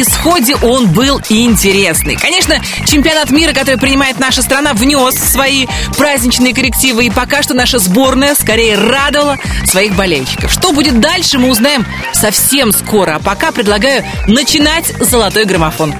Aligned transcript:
исходе 0.00 0.56
он 0.56 0.88
был 0.88 1.20
интересный. 1.28 2.16
Конечно, 2.16 2.56
чемпионат 2.86 3.30
мира, 3.30 3.52
который 3.52 3.78
принимает 3.78 4.18
наша 4.18 4.42
страна, 4.42 4.72
внес 4.74 5.14
свои 5.14 5.66
праздничные 5.96 6.54
коррективы, 6.54 7.06
и 7.06 7.10
пока 7.10 7.42
что 7.42 7.54
наша 7.54 7.78
сборная 7.78 8.34
скорее 8.34 8.76
радовала 8.76 9.36
своих 9.64 9.94
болельщиков. 9.94 10.52
Что 10.52 10.72
будет 10.72 11.00
дальше, 11.00 11.38
мы 11.38 11.50
узнаем 11.50 11.86
совсем 12.12 12.72
скоро, 12.72 13.16
а 13.16 13.18
пока 13.18 13.52
предлагаю 13.52 14.04
начинать 14.26 14.92
«Золотой 15.00 15.44
граммофон». 15.44 15.94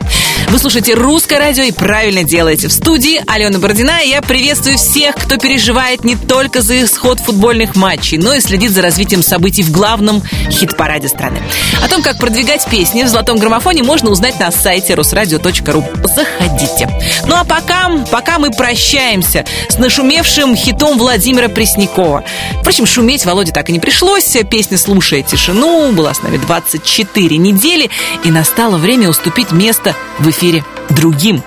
Вы 0.49 0.59
слушаете 0.59 0.95
«Русское 0.95 1.39
радио» 1.39 1.65
и 1.65 1.73
правильно 1.73 2.23
делаете. 2.23 2.69
В 2.69 2.73
студии 2.73 3.21
Алена 3.27 3.59
Бородина, 3.59 4.01
и 4.05 4.09
я 4.11 4.23
приветствую 4.23 4.79
всех, 4.79 5.17
кто 5.17 5.37
переживает 5.39 6.05
не 6.05 6.17
только 6.17 6.63
за 6.63 6.85
исход 6.85 7.19
футбольных 7.21 7.75
матчей, 7.75 8.17
но 8.19 8.33
и 8.33 8.41
следит 8.41 8.71
за 8.71 8.83
развитием 8.83 9.23
событий 9.23 9.63
в 9.63 9.73
главном 9.73 10.23
хит-параде 10.51 11.09
страны. 11.09 11.43
О 11.83 11.89
том, 11.89 12.03
как 12.03 12.19
продвигать 12.19 12.65
песни 12.71 13.03
в 13.03 13.09
«Золотом 13.09 13.39
граммофоне» 13.39 13.83
можно 13.83 14.11
узнать 14.11 14.39
на 14.39 14.51
сайте 14.53 14.95
русрадио.ру. 14.95 15.85
Заходите. 16.15 16.89
Ну 17.27 17.35
а 17.37 17.45
пока, 17.45 17.91
пока 18.11 18.39
мы 18.39 18.51
прощаемся 18.51 19.45
с 19.69 19.79
нашумевшим 19.79 20.55
хитом 20.55 20.97
Владимира 20.97 21.49
Преснякова. 21.49 22.25
Впрочем, 22.61 22.87
шуметь 22.87 23.25
Володе 23.25 23.53
так 23.53 23.69
и 23.69 23.73
не 23.73 23.81
пришлось. 23.81 24.37
Песня 24.49 24.79
«Слушая 24.79 25.23
тишину» 25.23 25.93
была 25.93 26.15
с 26.15 26.23
нами 26.23 26.37
24 26.37 27.37
недели, 27.37 27.91
и 28.25 28.31
настало 28.31 28.79
время 28.79 29.09
уступить 29.09 29.51
место 29.51 29.95
в 30.19 30.26
эфире 30.31 30.65
другим. 30.91 31.43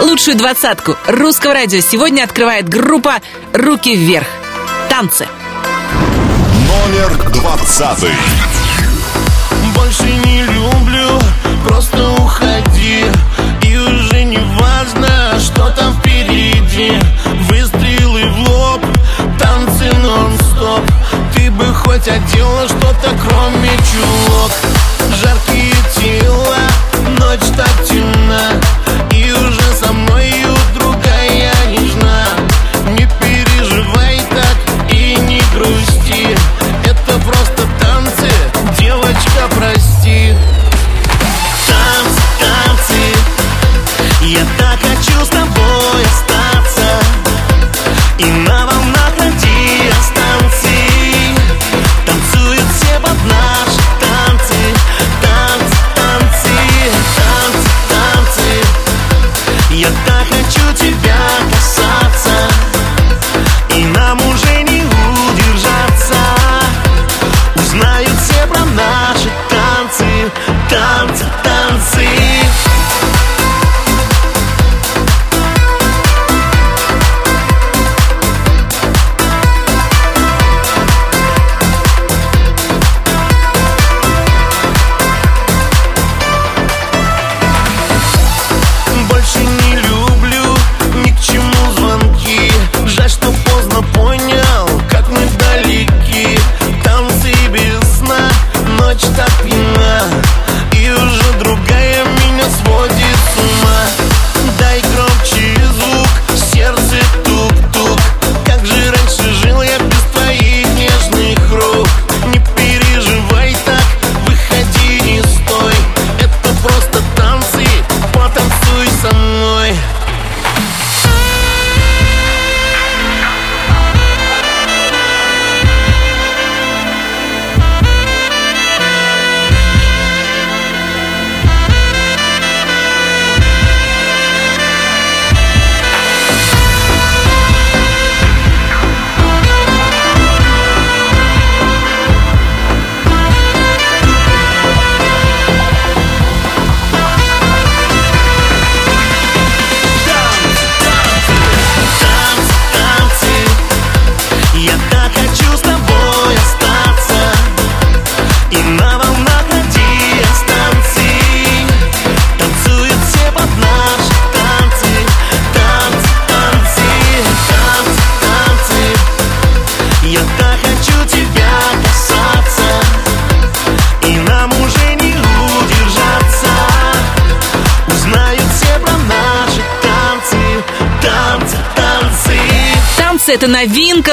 Лучшую 0.00 0.36
двадцатку 0.36 0.96
русского 1.06 1.54
радио 1.54 1.80
сегодня 1.80 2.22
открывает 2.22 2.68
группа 2.68 3.14
«Руки 3.52 3.94
вверх». 3.94 4.26
Танцы. 4.88 5.26
Номер 6.68 7.32
двадцатый. 7.32 8.12
Больше 9.74 10.04
не 10.24 10.42
люблю, 10.42 11.20
просто 11.66 12.10
уходи 12.12 13.04
И 13.62 13.76
уже 13.76 14.24
не 14.24 14.38
важно, 14.60 15.38
что 15.40 15.70
там 15.70 15.94
впереди 15.98 16.92
Выстрелы 17.48 18.24
в 18.30 18.48
лоб, 18.48 18.80
танцы 19.38 19.92
нон-стоп 19.98 20.82
Ты 21.34 21.50
бы 21.50 21.66
хоть 21.74 22.06
одела 22.06 22.68
что-то, 22.68 23.10
кроме 23.26 23.70
чулок 23.92 24.52
Жаркие 25.20 25.74
тела, 25.96 26.58
ночь 27.18 27.56
так 27.56 27.84
темна 27.88 28.13
И 28.34 28.83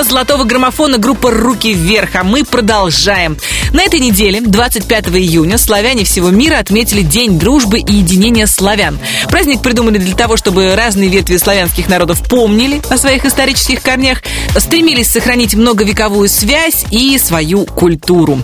новинка 0.01 0.03
золотого 0.03 0.44
граммофона 0.44 0.97
группы 0.97 1.29
«Руки 1.31 1.73
вверх», 1.73 2.16
а 2.16 2.23
мы 2.23 2.44
продолжаем. 2.44 3.38
На 3.73 3.84
этой 3.84 4.00
неделе, 4.00 4.41
25 4.41 5.07
июня, 5.09 5.57
славяне 5.57 6.03
всего 6.03 6.29
мира 6.29 6.57
отметили 6.57 7.01
День 7.01 7.39
дружбы 7.39 7.79
и 7.79 7.94
единения 7.94 8.47
славян. 8.47 9.00
Праздник 9.29 9.61
придумали 9.61 9.97
для 9.97 10.16
того, 10.16 10.38
чтобы 10.38 10.75
разные 10.75 11.09
ветви 11.09 11.38
славянских 11.38 11.90
народов 11.90 12.28
помнили 12.28 12.81
о 12.90 12.97
своих 12.97 13.25
исторических 13.25 13.81
корнях, 13.81 14.22
стремились 14.58 15.11
сохранить 15.11 15.55
многовековую 15.55 16.28
связь 16.28 16.85
и 16.91 17.17
свою 17.17 17.66
культуру. 17.66 18.40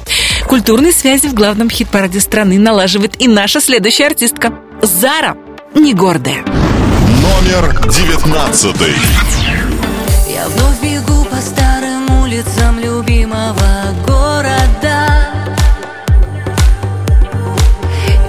Культурные 0.48 0.92
связи 0.92 1.28
в 1.28 1.34
главном 1.34 1.70
хит-параде 1.70 2.20
страны 2.20 2.58
налаживает 2.60 3.22
и 3.22 3.28
наша 3.28 3.62
следующая 3.62 4.08
артистка— 4.08 4.54
Зара, 4.82 5.38
не 5.76 5.94
гордая. 5.94 6.44
Номер 7.22 7.82
девятнадцатый. 7.90 8.94
Я 10.30 10.48
вновь 10.50 10.80
бегу 10.82 11.07
улицам 12.38 12.80
любимого 12.80 13.56
города. 14.06 15.08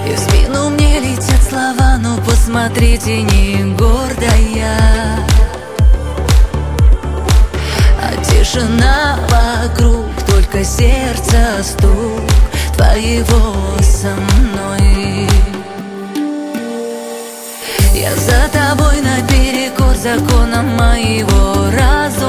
И 0.07 0.15
в 0.15 0.19
спину 0.19 0.71
мне 0.71 0.99
летят 0.99 1.43
слова, 1.47 1.99
ну 2.01 2.17
посмотрите, 2.25 3.23
не 3.23 3.75
гордая 3.75 4.79
А 8.01 8.25
тишина 8.25 9.19
вокруг, 9.29 10.07
только 10.27 10.65
сердце 10.65 11.63
стук 11.63 12.23
Твоего 12.77 13.55
со 13.83 14.09
мной. 14.15 15.29
Я 17.95 18.15
за 18.17 18.49
тобой 18.53 19.03
наперекор 19.03 19.95
законам 19.97 20.77
моего 20.77 21.71
разума 21.77 22.28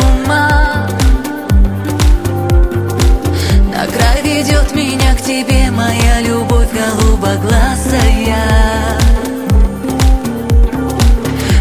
тебе 5.29 5.69
моя 5.69 6.21
любовь 6.21 6.69
голубоглазая. 6.73 8.47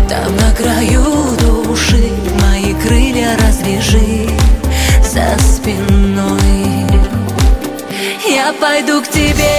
Там 0.08 0.34
на 0.36 0.50
краю 0.56 1.04
души 1.36 2.10
мои 2.40 2.72
крылья 2.82 3.36
развяжи 3.36 4.26
за 5.02 5.38
спиной. 5.38 6.86
Я 8.26 8.54
пойду 8.58 9.02
к 9.02 9.08
тебе 9.08 9.58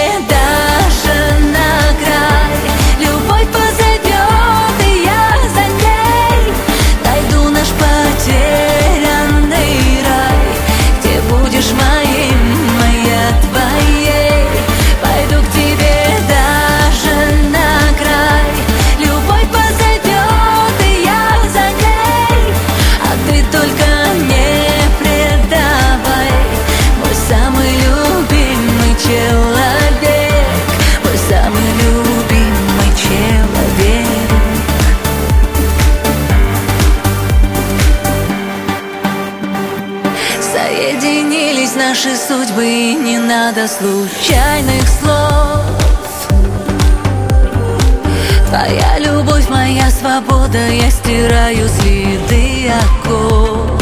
стираю 51.10 51.68
следы 51.68 52.70
оков. 52.70 53.82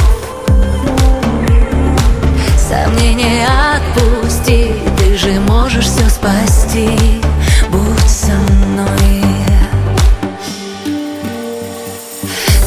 Сомнения 2.57 3.45
отпусти 3.75 4.71
Ты 4.97 5.17
же 5.17 5.39
можешь 5.41 5.85
все 5.85 6.09
спасти. 6.09 6.89
Будь 7.69 8.09
со 8.09 8.31
мной. 8.31 9.23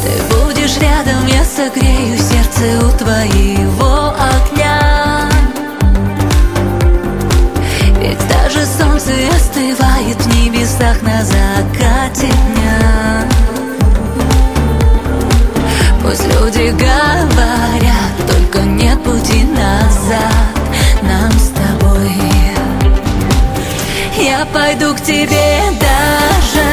Ты 0.02 0.34
будешь 0.34 0.76
рядом, 0.76 1.26
я 1.26 1.42
согрею 1.44 2.18
сердце 2.18 2.84
у 2.84 2.98
твоего 2.98 3.49
назад 20.10 20.22
нам 21.02 21.30
с 21.32 21.48
тобой. 21.50 22.12
Я 24.18 24.44
пойду 24.52 24.94
к 24.94 25.00
тебе 25.00 25.60
даже 25.80 26.69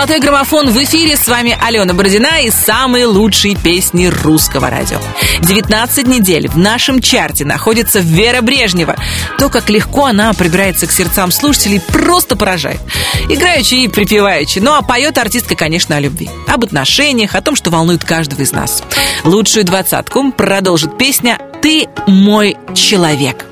Золотой 0.00 0.20
граммофон 0.20 0.70
в 0.70 0.82
эфире. 0.82 1.14
С 1.14 1.28
вами 1.28 1.54
Алена 1.60 1.92
Бородина 1.92 2.40
и 2.40 2.48
самые 2.48 3.04
лучшие 3.04 3.54
песни 3.54 4.06
русского 4.06 4.70
радио. 4.70 4.98
19 5.40 6.06
недель 6.06 6.48
в 6.48 6.56
нашем 6.56 7.02
чарте 7.02 7.44
находится 7.44 8.00
Вера 8.00 8.40
Брежнева. 8.40 8.96
То, 9.38 9.50
как 9.50 9.68
легко 9.68 10.06
она 10.06 10.32
прибирается 10.32 10.86
к 10.86 10.92
сердцам 10.92 11.30
слушателей, 11.30 11.82
просто 11.82 12.34
поражает. 12.34 12.80
Играючи 13.28 13.74
и 13.74 13.88
припеваючи. 13.88 14.60
Ну 14.60 14.72
а 14.72 14.80
поет 14.80 15.18
артистка, 15.18 15.54
конечно, 15.54 15.98
о 15.98 16.00
любви. 16.00 16.30
Об 16.48 16.64
отношениях, 16.64 17.34
о 17.34 17.42
том, 17.42 17.54
что 17.54 17.68
волнует 17.68 18.02
каждого 18.02 18.40
из 18.40 18.52
нас. 18.52 18.82
Лучшую 19.24 19.66
двадцатку 19.66 20.32
продолжит 20.32 20.96
песня 20.96 21.38
«Ты 21.60 21.88
мой 22.06 22.56
человек». 22.74 23.44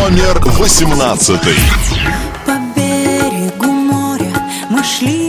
Номер 0.00 0.40
восемнадцатый. 0.46 1.56
По 2.46 2.52
берегу 2.74 3.70
моря 3.70 4.32
мы 4.70 4.82
шли, 4.82 5.21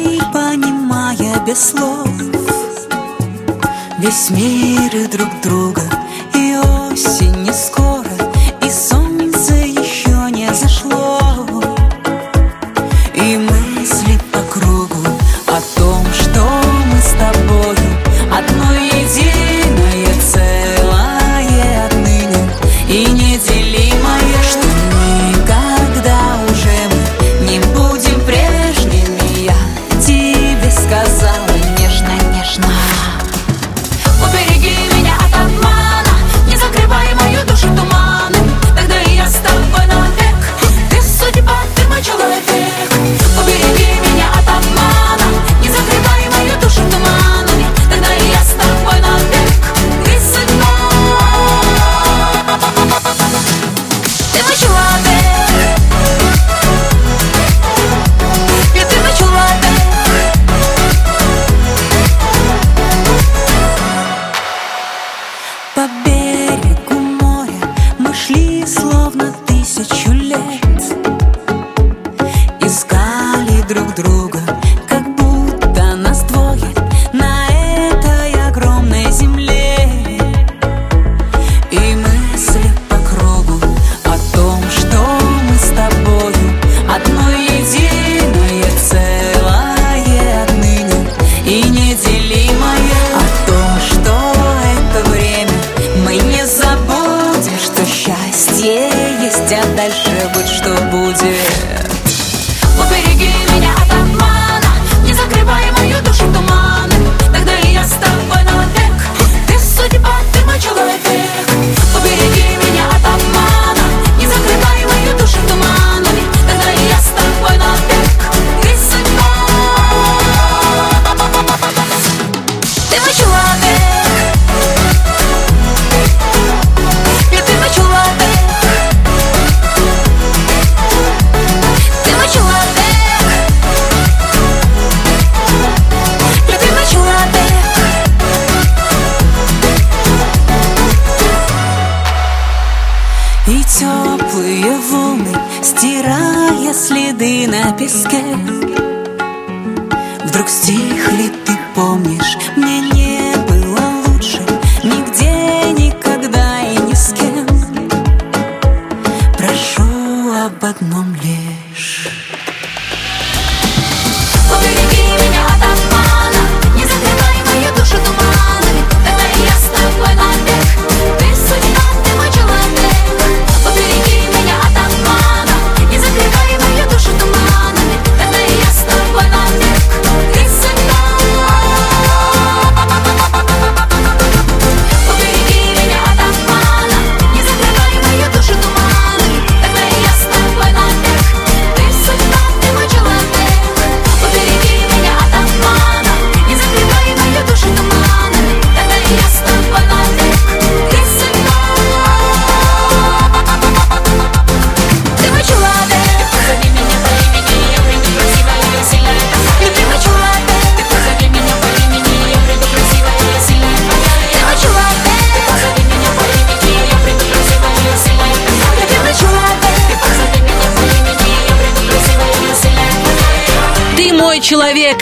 без 1.45 1.59
слов. 1.71 2.07
Весь 3.99 4.29
мир 4.29 4.95
и 4.95 5.07
друг 5.07 5.29
друга, 5.41 5.81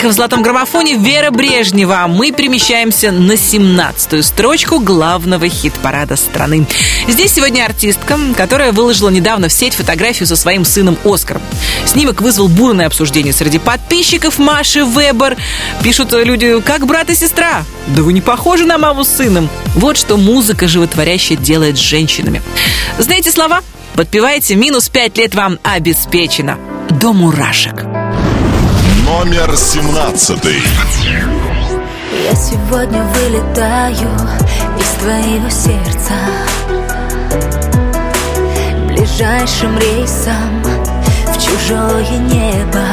в 0.08 0.12
золотом 0.12 0.42
граммофоне 0.42 0.96
Вера 0.96 1.30
Брежнева. 1.30 2.06
Мы 2.08 2.32
перемещаемся 2.32 3.10
на 3.12 3.32
17-ю 3.32 4.22
строчку 4.22 4.80
главного 4.80 5.48
хит-парада 5.48 6.16
страны. 6.16 6.66
Здесь 7.06 7.32
сегодня 7.32 7.64
артистка, 7.64 8.18
которая 8.36 8.72
выложила 8.72 9.10
недавно 9.10 9.48
в 9.48 9.52
сеть 9.52 9.74
фотографию 9.74 10.26
со 10.26 10.36
своим 10.36 10.64
сыном 10.64 10.98
Оскаром. 11.04 11.42
Снимок 11.86 12.20
вызвал 12.20 12.48
бурное 12.48 12.86
обсуждение 12.86 13.32
среди 13.32 13.58
подписчиков 13.58 14.38
Маши 14.38 14.84
Вебер. 14.84 15.36
Пишут 15.82 16.12
люди, 16.12 16.60
как 16.60 16.86
брат 16.86 17.10
и 17.10 17.14
сестра. 17.14 17.64
Да 17.88 18.02
вы 18.02 18.12
не 18.12 18.20
похожи 18.20 18.64
на 18.64 18.78
маму 18.78 19.04
с 19.04 19.08
сыном. 19.08 19.48
Вот 19.74 19.96
что 19.96 20.16
музыка 20.16 20.68
животворящая 20.68 21.38
делает 21.38 21.76
с 21.76 21.80
женщинами. 21.80 22.42
Знаете 22.98 23.30
слова? 23.30 23.60
Подпевайте, 23.94 24.54
минус 24.54 24.88
5 24.88 25.18
лет 25.18 25.34
вам 25.34 25.58
обеспечено. 25.62 26.58
До 26.88 27.12
мурашек. 27.12 27.91
Номер 29.24 29.56
17. 29.56 30.44
Я 32.24 32.34
сегодня 32.34 33.04
вылетаю 33.04 34.08
из 34.76 34.88
твоего 34.98 35.48
сердца. 35.48 36.14
Ближайшим 38.88 39.78
рейсом 39.78 40.64
в 41.28 41.34
чужое 41.34 42.18
небо. 42.18 42.84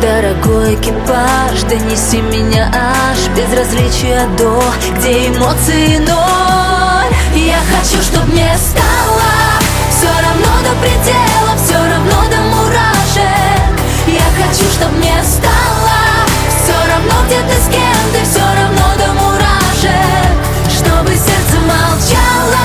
Дорогой 0.00 0.74
экипаж, 0.74 1.62
донеси 1.70 2.22
меня 2.22 2.72
аж 2.74 3.28
Безразличия 3.36 4.26
до, 4.36 4.64
где 4.98 5.28
эмоции 5.28 5.98
ноль. 5.98 7.14
Я 7.36 7.60
хочу, 7.70 8.02
чтоб 8.02 8.26
мне 8.26 8.52
стало 8.58 9.42
все 10.02 10.08
равно 10.08 10.52
до 10.64 10.74
предела 10.80 11.56
Все 11.64 11.81
хочу, 14.52 14.70
чтоб 14.70 14.92
мне 14.98 15.14
стало 15.24 16.26
все 16.62 16.74
равно, 16.90 17.26
где 17.26 17.40
ты 17.40 17.54
с 17.60 17.68
кем 17.68 18.02
ты 18.12 18.24
Все 18.24 18.40
равно 18.40 18.96
до 18.98 19.12
мурашек. 19.14 20.32
Чтобы 20.68 21.10
сердце 21.10 21.58
молчало 21.60 22.64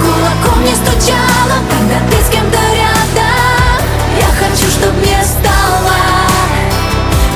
Кулаком 0.00 0.64
не 0.64 0.74
стучало 0.74 1.56
Когда 1.68 1.98
ты 2.10 2.24
с 2.24 2.28
кем-то 2.30 2.58
рядом. 2.58 3.80
Я 4.18 4.30
хочу, 4.38 4.66
чтоб 4.70 4.92
мне 4.94 5.22
стало 5.22 5.98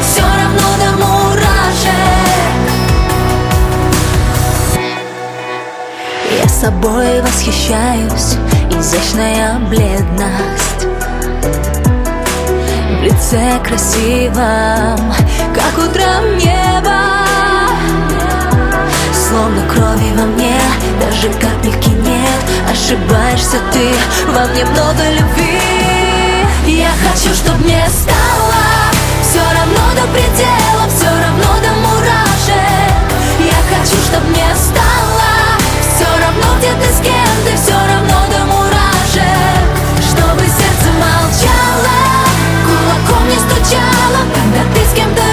Все 0.02 0.22
равно 0.22 0.68
до 0.80 0.90
мурашек. 1.04 1.94
Я 6.42 6.48
собой 6.48 7.20
восхищаюсь 7.22 8.36
Изящная 8.70 9.58
бледность 9.68 10.74
лице 13.04 13.61
красивом 13.62 15.12
Как 15.54 15.78
утром 15.78 16.38
небо. 16.38 17.00
Словно 19.12 19.62
крови 19.68 20.12
во 20.16 20.25
мне 20.25 20.58
Даже 21.00 21.28
капельки 21.38 21.90
нет. 21.90 22.44
Ошибаешься 22.70 23.58
ты 23.73 23.92
Во 24.32 24.46
мне 24.46 24.64
много 24.64 25.02
любви. 25.18 25.61
Я 26.66 26.90
хочу, 27.04 27.34
чтоб 27.34 27.58
мне 27.61 27.87
стало 27.88 28.62
Все 29.23 29.40
равно 29.40 29.84
до 29.94 30.06
предела 30.12 30.84
Все 30.88 31.06
равно 31.06 31.61
до 31.62 31.73
мурашек. 31.84 33.04
Я 33.38 33.76
хочу, 33.76 33.96
чтоб 34.08 34.25
мне 34.30 34.46
стало 34.54 34.63
Когда 44.94 45.14
ты 45.16 45.24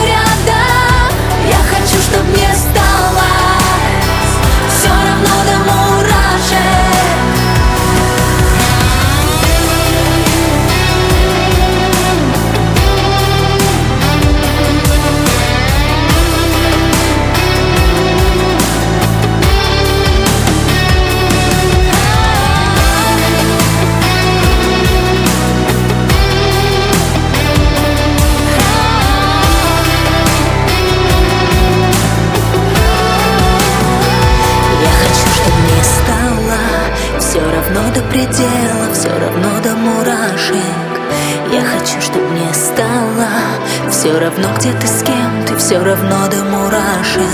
равно, 44.22 44.50
где 44.58 44.72
ты 44.74 44.88
с 44.88 45.02
кем 45.04 45.46
ты 45.48 45.58
Все 45.58 45.80
равно 45.80 46.28
до 46.28 46.44
мурашек. 46.44 47.32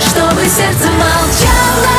Чтобы 0.00 0.42
сердце 0.42 0.88
молчало 0.92 1.96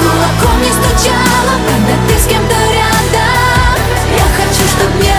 Кулаком 0.00 0.60
не 0.60 0.70
стучало 0.70 1.54
Когда 1.68 1.94
ты 2.08 2.20
с 2.20 2.26
кем-то 2.26 2.54
рядом. 2.54 3.78
Я 4.10 4.26
хочу, 4.36 4.62
чтобы 4.76 4.94
мне 4.98 5.13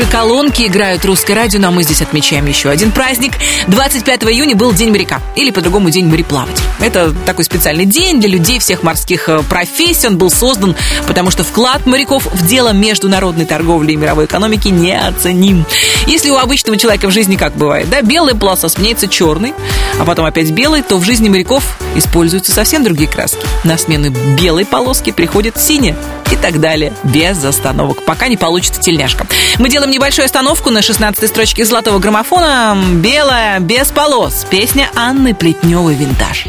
Ваши 0.00 0.12
колонки 0.12 0.62
играют 0.62 1.04
русское 1.04 1.34
радио, 1.34 1.60
но 1.60 1.70
мы 1.70 1.82
здесь 1.82 2.00
отмечаем 2.00 2.46
еще 2.46 2.70
один 2.70 2.90
праздник. 2.90 3.32
25 3.66 4.22
июня 4.24 4.56
был 4.56 4.72
День 4.72 4.90
моряка, 4.90 5.20
или 5.36 5.50
по-другому 5.50 5.90
День 5.90 6.06
мореплавателя. 6.06 6.64
Это 6.80 7.14
такой 7.26 7.44
специальный 7.44 7.84
день 7.84 8.18
для 8.18 8.30
людей 8.30 8.58
всех 8.60 8.82
морских 8.82 9.28
э, 9.28 9.42
профессий. 9.42 10.06
Он 10.06 10.16
был 10.16 10.30
создан, 10.30 10.74
потому 11.06 11.30
что 11.30 11.44
вклад 11.44 11.84
моряков 11.84 12.24
в 12.24 12.46
дело 12.46 12.72
международной 12.72 13.44
торговли 13.44 13.92
и 13.92 13.96
мировой 13.96 14.24
экономики 14.24 14.68
неоценим. 14.68 15.66
Если 16.06 16.30
у 16.30 16.36
обычного 16.36 16.78
человека 16.78 17.08
в 17.08 17.10
жизни 17.10 17.36
как 17.36 17.54
бывает, 17.54 17.90
да, 17.90 18.00
белая 18.00 18.34
полоса 18.34 18.70
сменяется 18.70 19.06
черной, 19.06 19.52
а 19.98 20.06
потом 20.06 20.24
опять 20.24 20.50
белой, 20.50 20.80
то 20.80 20.96
в 20.96 21.04
жизни 21.04 21.28
моряков 21.28 21.62
используются 21.94 22.52
совсем 22.52 22.84
другие 22.84 23.10
краски. 23.10 23.44
На 23.64 23.76
смену 23.76 24.10
белой 24.40 24.64
полоски 24.64 25.10
приходит 25.10 25.60
синяя 25.60 25.94
и 26.32 26.36
так 26.36 26.60
далее, 26.60 26.92
без 27.04 27.44
остановок, 27.44 28.04
пока 28.04 28.28
не 28.28 28.36
получится 28.36 28.80
тельняшка. 28.80 29.26
Мы 29.58 29.68
делаем 29.68 29.89
небольшую 29.90 30.24
остановку 30.24 30.70
на 30.70 30.78
16-й 30.78 31.28
строчке 31.28 31.64
золотого 31.64 31.98
граммофона 31.98 32.76
«Белая, 32.94 33.58
без 33.58 33.88
полос». 33.88 34.46
Песня 34.48 34.90
Анны 34.94 35.34
Плетневой 35.34 35.94
«Винтаж». 35.94 36.46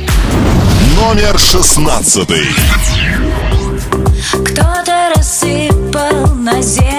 Номер 0.96 1.38
шестнадцатый. 1.40 2.46
Кто-то 4.32 5.14
рассыпал 5.16 6.36
на 6.36 6.62
землю 6.62 6.91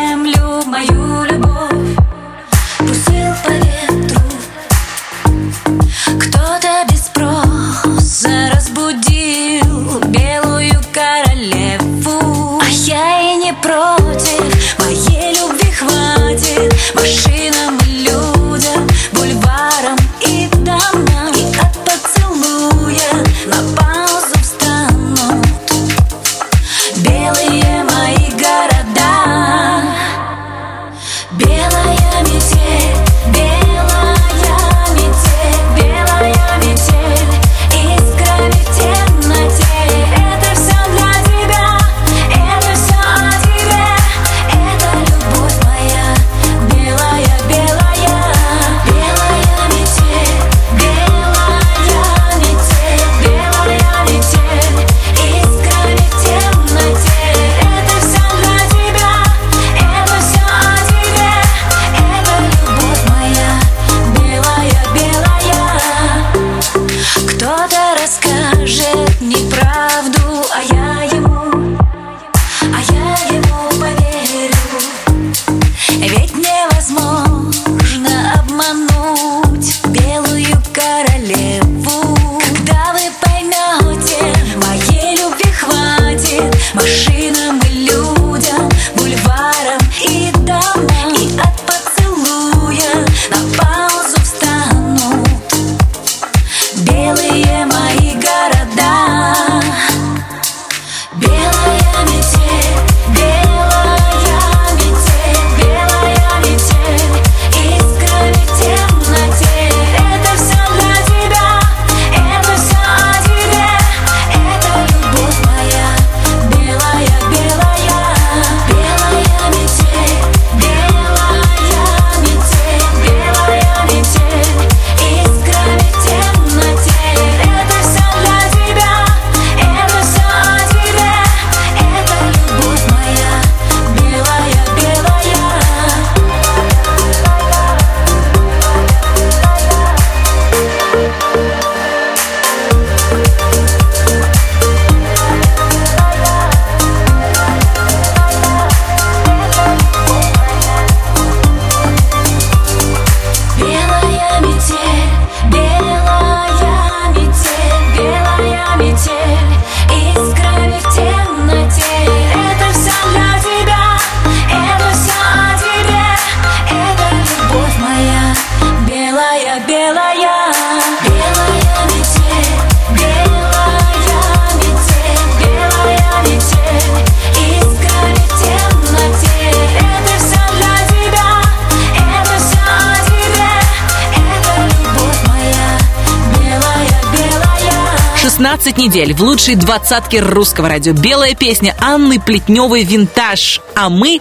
недель 188.92 189.14
в 189.14 189.22
лучшей 189.22 189.54
двадцатке 189.54 190.20
русского 190.20 190.68
радио. 190.68 190.92
Белая 190.92 191.34
песня 191.34 191.74
Анны 191.80 192.20
Плетневой 192.20 192.84
«Винтаж». 192.84 193.62
А 193.74 193.88
мы 193.88 194.20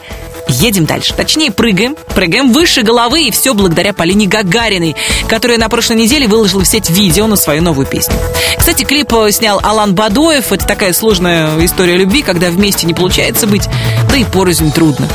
едем 0.51 0.85
дальше. 0.85 1.13
Точнее, 1.15 1.51
прыгаем. 1.51 1.95
Прыгаем 2.15 2.51
выше 2.51 2.81
головы, 2.81 3.23
и 3.23 3.31
все 3.31 3.53
благодаря 3.53 3.93
Полине 3.93 4.27
Гагариной, 4.27 4.95
которая 5.27 5.57
на 5.57 5.69
прошлой 5.69 5.97
неделе 5.97 6.27
выложила 6.27 6.61
в 6.61 6.67
сеть 6.67 6.89
видео 6.89 7.27
на 7.27 7.35
свою 7.35 7.61
новую 7.61 7.87
песню. 7.87 8.15
Кстати, 8.57 8.83
клип 8.83 9.13
э, 9.13 9.31
снял 9.31 9.59
Алан 9.63 9.95
Бадоев. 9.95 10.51
Это 10.51 10.65
такая 10.65 10.93
сложная 10.93 11.63
история 11.65 11.97
любви, 11.97 12.21
когда 12.21 12.49
вместе 12.49 12.85
не 12.85 12.93
получается 12.93 13.47
быть, 13.47 13.67
да 14.09 14.17
и 14.17 14.23
порознь 14.23 14.71
трудно. 14.71 15.07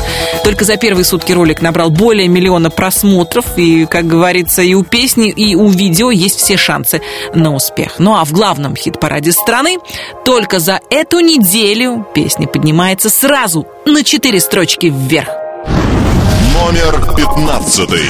Только 0.43 0.65
за 0.65 0.77
первые 0.77 1.05
сутки 1.05 1.31
ролик 1.31 1.61
набрал 1.61 1.89
более 1.89 2.27
миллиона 2.27 2.69
просмотров, 2.69 3.45
и, 3.57 3.85
как 3.85 4.07
говорится, 4.07 4.61
и 4.61 4.73
у 4.73 4.83
песни, 4.83 5.29
и 5.29 5.55
у 5.55 5.69
видео 5.69 6.11
есть 6.11 6.39
все 6.39 6.57
шансы 6.57 7.01
на 7.33 7.53
успех. 7.53 7.95
Ну 7.99 8.15
а 8.15 8.25
в 8.25 8.31
главном 8.31 8.75
хит-параде 8.75 9.31
страны 9.31 9.77
только 10.25 10.59
за 10.59 10.79
эту 10.89 11.19
неделю 11.19 12.05
песня 12.13 12.47
поднимается 12.47 13.09
сразу 13.09 13.67
на 13.85 14.03
четыре 14.03 14.39
строчки 14.39 14.87
вверх. 14.87 15.26
Номер 15.67 17.15
пятнадцатый. 17.15 18.09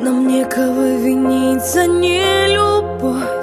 Нам 0.00 0.26
некого 0.28 0.96
винить 0.96 1.64
за 1.64 1.86
нелюбовь. 1.86 3.36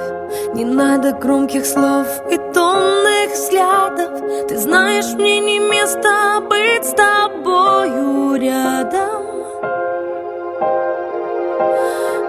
Не 0.54 0.64
надо 0.64 1.12
громких 1.12 1.66
слов 1.66 2.06
и 2.30 2.36
томных 2.52 3.32
взглядов. 3.32 4.48
Ты 4.48 4.58
знаешь, 4.58 5.12
мне 5.14 5.40
не 5.40 5.58
место 5.58 6.40
быть 6.48 6.84
с 6.84 6.94
тобою 6.94 8.36
рядом. 8.36 9.22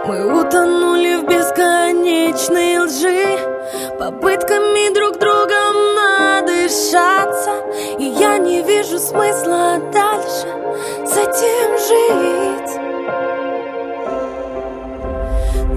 Мы 0.07 0.39
утонули 0.39 1.15
в 1.15 1.23
бесконечной 1.27 2.79
лжи. 2.79 3.39
Попытками 3.97 4.93
друг 4.93 5.19
другом 5.19 5.64
прощаться 6.65 7.51
И 7.99 8.05
я 8.05 8.37
не 8.39 8.63
вижу 8.63 8.97
смысла 8.97 9.77
дальше 9.93 10.47
с 11.05 11.15
этим 11.15 11.77
жить. 11.87 12.71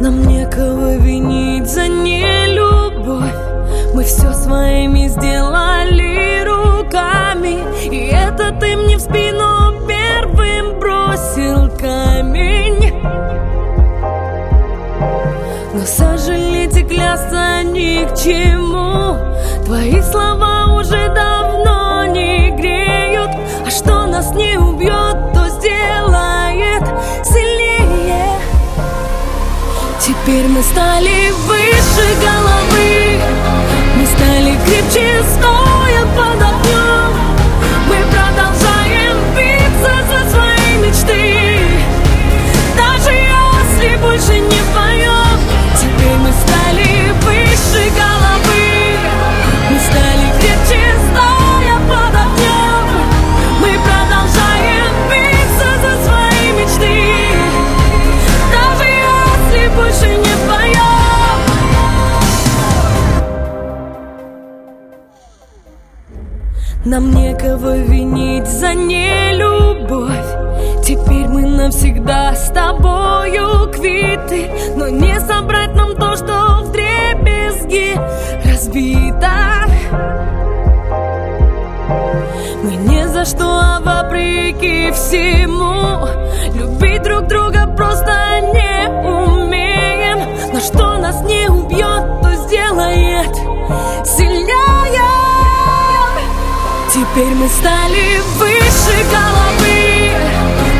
Нам 0.01 0.23
некого 0.23 0.97
винить 0.97 1.69
за 1.69 1.89
нелюбовь. 1.89 3.35
Мы 3.95 4.05
все 4.05 4.33
своими 4.33 5.09
сделали 5.09 6.45
руками 6.45 7.59
И 7.91 8.07
это 8.07 8.53
ты 8.59 8.77
мне 8.77 8.97
в 8.97 9.01
спину 9.01 9.87
первым 9.87 10.79
бросил 10.79 11.69
камень. 11.79 12.95
Но 15.75 15.85
сожалеть 15.85 16.77
и 16.77 16.83
клясться 16.83 17.63
ни 17.63 18.07
к 18.07 18.15
чему. 18.17 19.17
Твои 19.67 20.01
слова 20.01 20.58
уже 20.89 21.09
давно 21.11 22.07
не 22.07 22.51
греют. 22.51 23.31
А 23.67 23.71
что 23.71 24.07
нас 24.07 24.31
не 24.35 24.57
убьет, 24.57 25.33
то 25.35 25.49
сделает 25.49 26.85
сильнее. 27.25 28.41
Теперь 30.01 30.49
мы 30.49 30.63
стали 30.63 31.31
выше 31.47 32.07
головы. 32.23 33.21
Мы 33.97 34.07
стали 34.07 34.57
крепче, 34.67 35.23
стоя 35.35 35.58
Нам 66.89 67.11
некого 67.11 67.77
винить 67.77 68.47
за 68.47 68.73
нелюбовь. 68.73 70.09
Теперь 70.83 71.29
мы 71.29 71.43
навсегда 71.43 72.35
с 72.35 72.51
тобою 72.51 73.71
квиты. 73.71 74.51
Но 74.75 74.89
не 74.89 75.21
собрать 75.21 75.75
нам 75.75 75.95
то, 75.97 76.17
что 76.17 76.63
в 76.63 76.73
дребезги 76.73 77.95
разбито. 78.43 79.31
Мы 82.63 82.77
ни 82.77 83.07
за 83.09 83.27
что, 83.27 83.45
а 83.45 83.81
вопреки 83.85 84.91
всему 84.93 86.09
Теперь 97.19 97.35
мы 97.35 97.49
стали 97.49 98.21
выше 98.37 98.95
головы. 99.11 100.13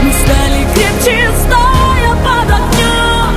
Мы 0.05 0.13
стали 0.13 0.69
крепче, 0.73 1.33
стоя 1.37 2.15
под 2.23 2.49
огнем 2.49 3.33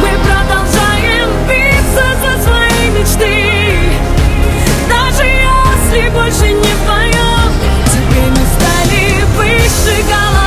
Мы 0.00 0.08
продолжаем 0.26 1.28
биться 1.48 2.04
за 2.20 2.42
свои 2.42 2.90
мечты. 2.98 3.36
Даже 4.90 5.22
если 5.22 6.08
больше 6.08 6.48
не 6.52 6.74
вдвоем 6.74 7.52
Теперь 7.86 8.30
мы 8.30 8.44
стали 8.56 9.22
выше 9.36 10.02
головы 10.08 10.41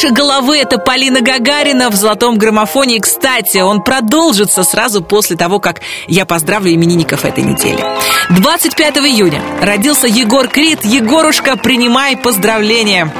Выше 0.00 0.14
головы 0.14 0.58
это 0.58 0.78
Полина 0.78 1.20
Гагарина 1.22 1.90
в 1.90 1.94
золотом 1.96 2.38
граммофоне. 2.38 2.98
И, 2.98 3.00
кстати, 3.00 3.58
он 3.58 3.82
продолжится 3.82 4.62
сразу 4.62 5.02
после 5.02 5.36
того, 5.36 5.58
как 5.58 5.80
я 6.06 6.24
поздравлю 6.24 6.72
именинников 6.72 7.24
этой 7.24 7.42
недели. 7.42 7.84
25 8.30 8.98
июня 8.98 9.42
родился 9.60 10.06
Егор 10.06 10.46
Крид. 10.46 10.84
Егорушка, 10.84 11.56
принимай 11.56 12.16
поздравления. 12.16 13.12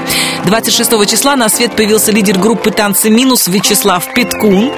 26 0.44 1.10
числа 1.10 1.36
на 1.36 1.48
свет 1.48 1.74
появился 1.74 2.12
лидер 2.12 2.38
группы 2.38 2.70
«Танцы 2.70 3.10
минус» 3.10 3.48
Вячеслав 3.48 4.14
Петкун. 4.14 4.72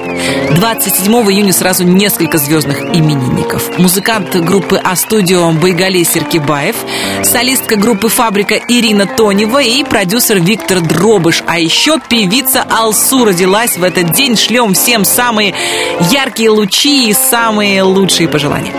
27 0.55 1.13
июня 1.31 1.53
сразу 1.53 1.83
несколько 1.83 2.39
звездных 2.39 2.81
именинников. 2.81 3.77
Музыкант 3.77 4.35
группы 4.35 4.81
А-студио 4.83 5.51
Байгали 5.51 6.03
Серкибаев, 6.03 6.75
солистка 7.23 7.75
группы 7.75 8.09
«Фабрика» 8.09 8.55
Ирина 8.55 9.05
Тонева 9.05 9.61
и 9.61 9.83
продюсер 9.83 10.39
Виктор 10.39 10.81
Дробыш. 10.81 11.43
А 11.47 11.59
еще 11.59 11.90
певица 11.99 12.65
Алсу 12.69 13.25
родилась 13.25 13.77
в 13.77 13.83
этот 13.83 14.11
день. 14.11 14.37
Шлем 14.37 14.73
всем 14.73 15.05
самые 15.05 15.53
яркие 16.09 16.49
лучи 16.49 17.09
и 17.09 17.13
самые 17.13 17.83
лучшие 17.83 18.27
пожелания. 18.27 18.73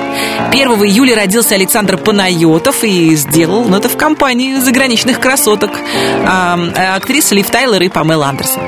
1 0.50 0.68
июля 0.84 1.16
родился 1.16 1.54
Александр 1.54 1.96
Панайотов 1.96 2.84
и 2.84 3.14
сделал 3.16 3.64
ну, 3.64 3.76
это 3.76 3.88
в 3.88 3.96
компании 3.96 4.56
заграничных 4.56 5.20
красоток. 5.20 5.70
А, 6.26 6.58
актрисы 6.96 7.34
Лив 7.34 7.50
Тайлер 7.50 7.82
и 7.82 7.88
Памела 7.88 8.26
Андерсон. 8.26 8.62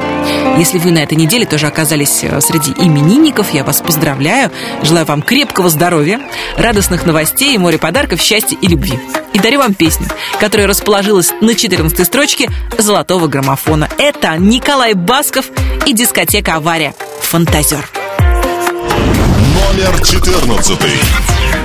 Если 0.57 0.79
вы 0.79 0.93
на 0.93 0.99
этой 0.99 1.17
неделе 1.17 1.47
тоже 1.47 1.67
оказались 1.67 2.21
э, 2.23 2.41
среди 2.41 2.71
именинников, 2.73 3.53
я 3.53 3.65
вас 3.65 3.81
поздравляю. 3.81 4.53
Желаю 4.83 5.05
вам 5.05 5.21
крепкого 5.21 5.69
здоровья, 5.69 6.21
радостных 6.57 7.05
новостей, 7.07 7.59
море 7.59 7.77
подарков, 7.77 8.21
счастья 8.21 8.57
и 8.61 8.69
любви. 8.69 8.99
И 9.33 9.41
дарю 9.41 9.59
вам 9.59 9.75
песню, 9.75 10.07
которая 10.39 10.69
расположилась 10.69 11.33
на 11.41 11.57
14 11.57 12.07
строчке 12.07 12.51
золотого 12.79 13.27
граммофона. 13.27 13.89
Это 13.99 14.37
Николай 14.39 14.95
Басков 14.95 15.47
и 15.87 15.93
дискотека 15.93 16.55
«Авария». 16.55 16.95
Фантазер. 17.21 17.85
Номер 19.55 20.05
14. 20.05 20.79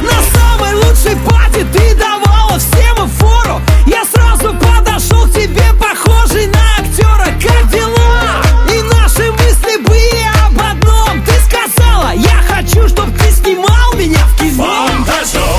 На 0.01 0.21
самой 0.33 0.73
лучшей 0.73 1.15
пати 1.27 1.63
ты 1.71 1.95
давала 1.95 2.57
всем 2.57 3.07
фору 3.07 3.61
Я 3.85 4.03
сразу 4.11 4.55
подошел 4.55 5.27
к 5.27 5.33
тебе, 5.33 5.63
похожий 5.79 6.47
на 6.47 6.59
актера 6.79 7.25
Как 7.39 7.71
дела? 7.71 7.88
Фантазер 15.19 15.49
Ты 15.49 15.58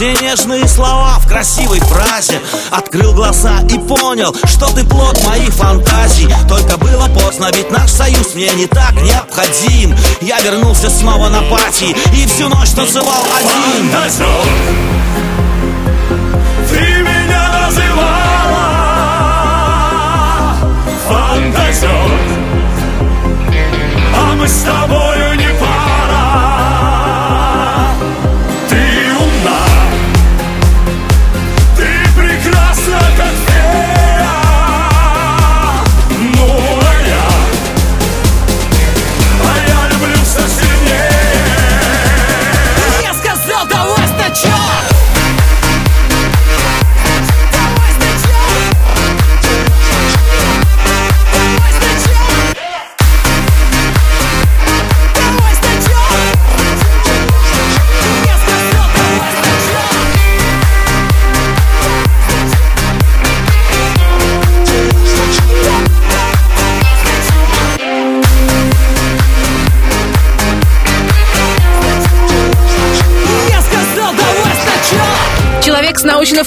все 0.00 0.14
нежные 0.14 0.66
слова 0.66 1.18
в 1.18 1.28
красивой 1.28 1.78
фразе. 1.80 2.40
Открыл 2.70 3.12
глаза 3.12 3.60
и 3.68 3.78
понял, 3.78 4.34
что 4.46 4.74
ты 4.74 4.82
плод 4.82 5.22
моих 5.26 5.52
фантазий. 5.52 6.26
Только 6.48 6.78
было 6.78 7.06
поздно, 7.08 7.50
ведь 7.52 7.70
наш 7.70 7.90
союз 7.90 8.34
мне 8.34 8.48
не 8.54 8.66
так 8.66 8.94
необходим. 8.94 9.94
Я 10.22 10.40
вернулся 10.40 10.88
снова 10.88 11.28
на 11.28 11.42
пати 11.42 11.94
и 12.14 12.26
всю 12.26 12.48
ночь 12.48 12.70
танцевал 12.70 13.22
один. 13.36 13.90
Фантазер, 13.90 14.26
ты 16.70 16.80
меня 17.02 17.66
называла 17.66 18.16
Фантазер, 21.10 22.10
а 24.16 24.34
мы 24.34 24.48
с 24.48 24.62
тобою 24.62 25.34
не 25.36 25.48
пара 25.60 25.90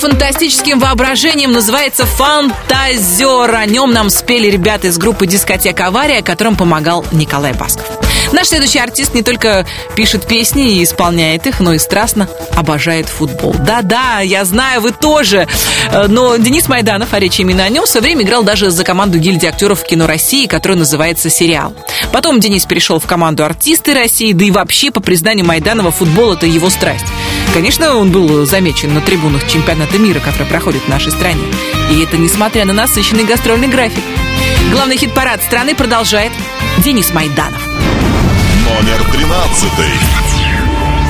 с 0.04 0.06
научно-фантастическим 0.06 0.80
воображением 0.80 1.54
называется 1.54 2.06
фантазер. 2.06 3.56
О 3.56 3.66
нем 3.66 3.94
нам 3.94 4.10
спели 4.10 4.48
ребята 4.48 4.88
из 4.88 4.98
группы 4.98 5.28
«Дискотека 5.28 5.88
Авария», 5.88 6.22
которым 6.22 6.58
помогал 6.58 7.06
Николай 7.14 7.54
Басков. 7.54 7.86
Наш 8.34 8.48
следующий 8.48 8.80
артист 8.80 9.14
не 9.14 9.22
только 9.22 9.66
пишет 9.96 10.28
песни 10.28 10.74
и 10.74 10.84
исполняет 10.84 11.48
их, 11.48 11.62
но 11.62 11.74
и 11.74 11.78
страстно 11.78 12.28
обожает 12.54 13.08
футбол. 13.08 13.56
Да-да, 13.60 14.20
я 14.20 14.44
знаю, 14.44 14.82
вы 14.82 14.92
тоже. 14.92 15.48
Э, 15.90 16.08
Но 16.08 16.36
Денис 16.36 16.68
Майданов, 16.68 17.14
а 17.14 17.20
речь 17.20 17.40
именно 17.40 17.64
о 17.64 17.70
нем, 17.70 17.86
в 17.86 17.96
время 18.02 18.24
играл 18.24 18.44
даже 18.44 18.72
за 18.72 18.84
команду 18.84 19.20
гильдии 19.20 19.48
актеров 19.48 19.84
кино 19.86 20.06
России, 20.06 20.48
которая 20.48 20.80
называется 20.80 21.30
«Сериал». 21.30 21.74
Потом 22.12 22.42
Денис 22.42 22.66
перешел 22.66 23.00
в 23.00 23.06
команду 23.06 23.46
«Артисты 23.46 23.94
России», 23.94 24.34
да 24.34 24.44
и 24.44 24.52
вообще, 24.52 24.92
по 24.92 25.00
признанию 25.00 25.46
Майданова, 25.46 25.92
футбол– 25.92 26.34
это 26.34 26.46
его 26.46 26.70
страсть. 26.70 27.06
Конечно, 27.54 27.98
он 27.98 28.12
был 28.12 28.48
замечен 28.48 28.96
на 28.96 29.02
трибунах 29.02 29.48
чемпионата 29.48 30.00
мира, 30.00 30.20
который 30.20 30.48
проходит 30.48 30.82
в 30.82 30.88
нашей 30.88 31.12
стране. 31.12 31.44
И 31.92 32.02
это 32.02 32.18
несмотря 32.18 32.66
на 32.66 32.74
насыщенный 32.74 33.26
гастрольный 33.26 33.68
график. 33.68 34.04
Главный 34.72 34.98
хит-парад 34.98 35.44
страны 35.44 35.76
продолжает 35.76 36.32
Денис 36.80 37.14
Майданов. 37.14 37.62
Номер 37.68 39.04
тринадцатый. 39.12 39.94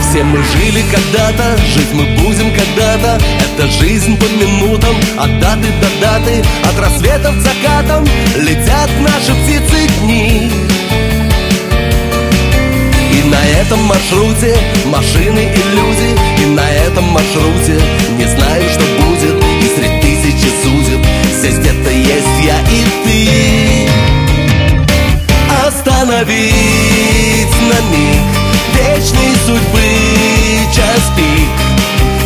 Все 0.02 0.24
мы 0.24 0.44
жили 0.44 0.84
когда-то, 0.92 1.58
жить 1.58 1.94
мы 1.94 2.04
будем 2.18 2.54
когда-то 2.54 3.20
Это 3.40 3.68
жизнь 3.68 4.16
по 4.18 4.26
минутам, 4.26 4.96
от 5.18 5.40
даты 5.40 5.68
до 5.82 6.02
даты 6.02 6.44
От 6.66 6.78
рассветов 6.78 7.36
к 7.36 7.40
закатам 7.40 8.06
летят 8.36 8.92
наши 9.00 9.34
птицы 9.34 9.88
дни 10.02 10.52
на 13.34 13.46
этом 13.62 13.84
маршруте 13.86 14.56
машины 14.86 15.52
и 15.56 15.62
люди 15.76 16.10
И 16.44 16.46
на 16.46 16.70
этом 16.70 17.06
маршруте 17.06 17.82
не 18.18 18.26
знаю, 18.26 18.64
что 18.70 18.84
будет 19.06 19.36
И 19.62 19.68
среди 19.76 20.00
тысячи 20.02 20.50
судеб 20.62 21.02
здесь 21.40 21.58
где-то 21.58 21.90
есть 21.90 22.38
я 22.44 22.60
и 22.70 22.84
ты. 23.04 23.90
Остановить 25.68 26.36
на 27.70 27.80
миг 27.92 28.24
вечной 28.76 29.34
судьбы 29.46 29.88
час 30.76 31.04
пик 31.16 31.54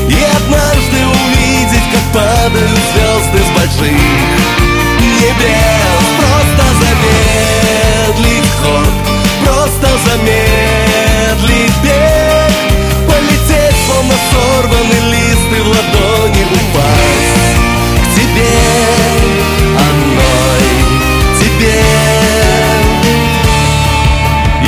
И 0.10 0.18
однажды 0.38 1.00
увидеть, 1.06 1.88
как 1.94 2.06
падают 2.14 2.82
звезды 2.94 3.40
с 3.40 3.50
больших 3.56 3.92
небес. 5.22 6.06
Просто 6.20 6.66
замедлить 6.82 8.52
ход, 8.62 8.94
просто 9.44 9.88
замедлить 10.06 10.67
бег 11.84 12.38
Полететь, 13.08 13.78
словно 13.86 14.14
сорванный 14.32 15.12
лист 15.12 15.50
и 15.52 15.62
в 15.62 15.68
ладони 15.68 16.44
упасть. 16.44 17.56
К 18.04 18.16
тебе, 18.16 18.56
одной 19.88 20.68
тебе. 21.40 21.80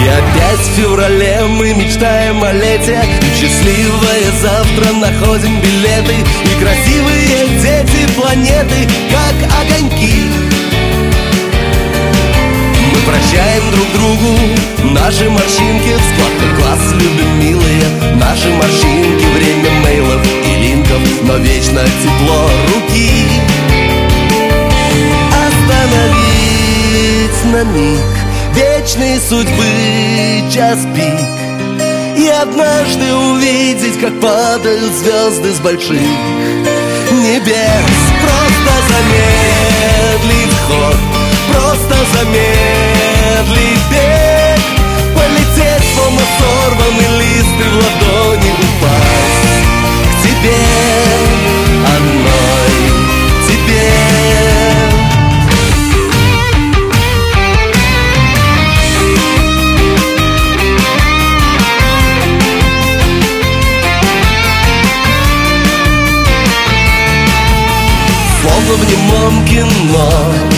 И 0.02 0.08
опять 0.08 0.66
в 0.66 0.72
феврале 0.76 1.42
мы 1.48 1.74
мечтаем 1.74 2.44
о 2.44 2.54
лете. 2.54 3.04
И 3.22 3.26
счастливое 3.36 4.32
завтра 4.42 4.94
находим 4.94 5.60
билеты. 5.60 6.16
И 6.46 6.64
красивые 6.64 7.48
дети 7.62 8.12
планеты, 8.16 8.88
как 9.12 9.36
огоньки 9.62 10.24
прощаем 13.10 13.64
друг 13.72 13.88
другу 13.94 14.38
наши 14.94 15.30
морщинки. 15.30 15.96
Складках 16.10 16.52
глаз 16.60 16.80
любим 16.94 17.40
милые 17.40 17.84
Наши 18.16 18.50
морщинки, 18.50 19.26
время 19.36 19.72
мейлов 19.84 20.22
и 20.46 20.56
линков 20.62 21.02
Но 21.24 21.38
вечно 21.38 21.82
тепло 22.04 22.50
руки. 22.74 23.12
Остановить 25.48 27.40
на 27.46 27.64
миг 27.64 28.20
вечной 28.54 29.20
судьбы 29.20 30.52
час 30.54 30.80
пик. 30.96 31.20
И 32.18 32.28
однажды 32.28 33.16
увидеть, 33.16 34.00
как 34.00 34.20
падают 34.20 34.94
звезды 34.94 35.54
с 35.54 35.60
больших 35.60 36.02
небес. 37.12 38.00
Просто 38.22 38.74
замедлить 38.90 40.58
ход, 40.68 41.19
замедлить 42.06 43.86
бег. 43.92 44.60
Полететь, 45.16 45.88
словно 45.96 46.22
сорванный 46.40 47.20
лист 47.20 47.56
и 47.60 47.70
в 47.70 47.76
ладони 47.76 48.52
упасть. 48.52 49.60
К 50.04 50.24
тебе, 50.24 50.62
одной 51.96 52.74
тебе. 53.48 53.90
Словно 68.42 68.74
в 68.74 68.90
немом 68.90 69.46
кино 69.46 70.49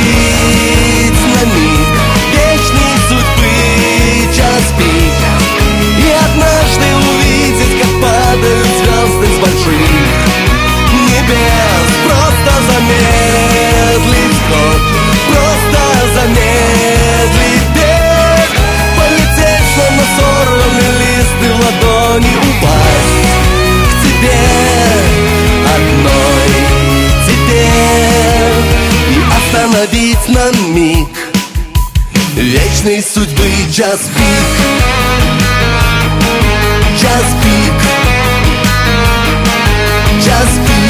на 1.35 1.43
миг 1.55 1.95
Вечной 2.33 2.97
судьбы 3.09 3.55
час 4.35 4.65
пик. 4.77 5.17
И 5.99 6.11
однажды 6.25 6.87
увидеть, 7.11 7.75
как 7.81 7.93
падают 8.03 8.73
звезды 8.79 9.27
с 9.27 9.39
больших 9.39 9.91
небес. 11.07 11.87
Просто 12.05 12.53
замедлить 12.73 14.39
ход 14.49 14.83
Просто 15.29 15.81
замедлить 16.15 16.66
остановить 29.57 30.29
на 30.29 30.51
миг. 30.69 31.09
Вечной 32.35 33.03
судьбы 33.03 33.51
час 33.73 34.01
пик. 34.15 34.57
Час 37.01 37.25
пик. 37.43 37.73
Час 40.25 40.49
пик 40.67 40.86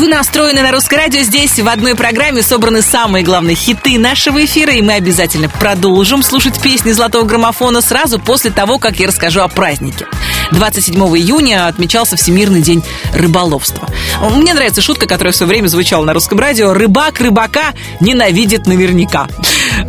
Вы 0.00 0.08
настроены 0.08 0.62
на 0.62 0.72
русское 0.72 0.96
радио. 0.96 1.20
Здесь 1.20 1.58
в 1.60 1.68
одной 1.68 1.94
программе 1.94 2.40
собраны 2.40 2.80
самые 2.80 3.22
главные 3.22 3.54
хиты 3.54 3.98
нашего 3.98 4.42
эфира, 4.42 4.72
и 4.72 4.80
мы 4.80 4.94
обязательно 4.94 5.50
продолжим 5.50 6.22
слушать 6.22 6.58
песни 6.62 6.92
золотого 6.92 7.26
граммофона 7.26 7.82
сразу 7.82 8.18
после 8.18 8.50
того, 8.50 8.78
как 8.78 8.98
я 8.98 9.08
расскажу 9.08 9.42
о 9.42 9.48
празднике. 9.48 10.06
27 10.52 10.96
июня 11.18 11.66
отмечался 11.66 12.16
Всемирный 12.16 12.62
день 12.62 12.82
рыболовства. 13.12 13.86
Мне 14.22 14.54
нравится 14.54 14.80
шутка, 14.80 15.06
которая 15.06 15.34
в 15.34 15.36
свое 15.36 15.48
время 15.48 15.66
звучала 15.66 16.06
на 16.06 16.14
русском 16.14 16.38
радио. 16.38 16.72
Рыбак 16.72 17.20
рыбака 17.20 17.74
ненавидит 18.00 18.66
наверняка. 18.66 19.28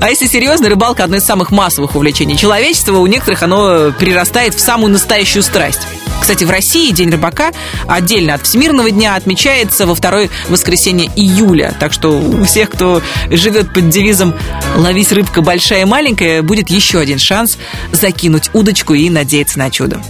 А 0.02 0.10
если 0.10 0.28
серьезно, 0.28 0.68
рыбалка 0.68 1.06
одно 1.06 1.16
из 1.16 1.24
самых 1.24 1.52
массовых 1.52 1.96
увлечений 1.96 2.36
человечества. 2.36 2.98
У 2.98 3.08
некоторых 3.08 3.44
оно 3.44 3.92
перерастает 3.92 4.56
в 4.56 4.60
самую 4.60 4.92
настоящую 4.92 5.44
страсть. 5.44 5.80
Кстати, 6.22 6.44
в 6.44 6.52
России 6.52 6.92
День 6.92 7.10
рыбака 7.10 7.52
отдельно 7.88 8.36
от 8.36 8.46
Всемирного 8.46 8.92
дня 8.92 9.16
отмечается 9.16 9.88
во 9.88 9.96
второе 9.96 10.30
воскресенье 10.50 11.10
июля. 11.16 11.76
Так 11.80 11.92
что 11.92 12.10
у 12.12 12.44
всех, 12.46 12.70
кто 12.70 13.02
живет 13.30 13.74
под 13.74 13.90
девизом 13.90 14.36
«Ловись 14.78 15.12
рыбка 15.12 15.42
большая 15.42 15.82
и 15.82 15.86
маленькая», 15.86 16.44
будет 16.44 16.70
еще 16.70 17.00
один 17.00 17.18
шанс 17.20 17.58
закинуть 17.92 18.52
удочку 18.54 18.94
и 18.94 19.10
надеяться 19.10 19.58
на 19.58 19.72
чудо. 19.72 20.02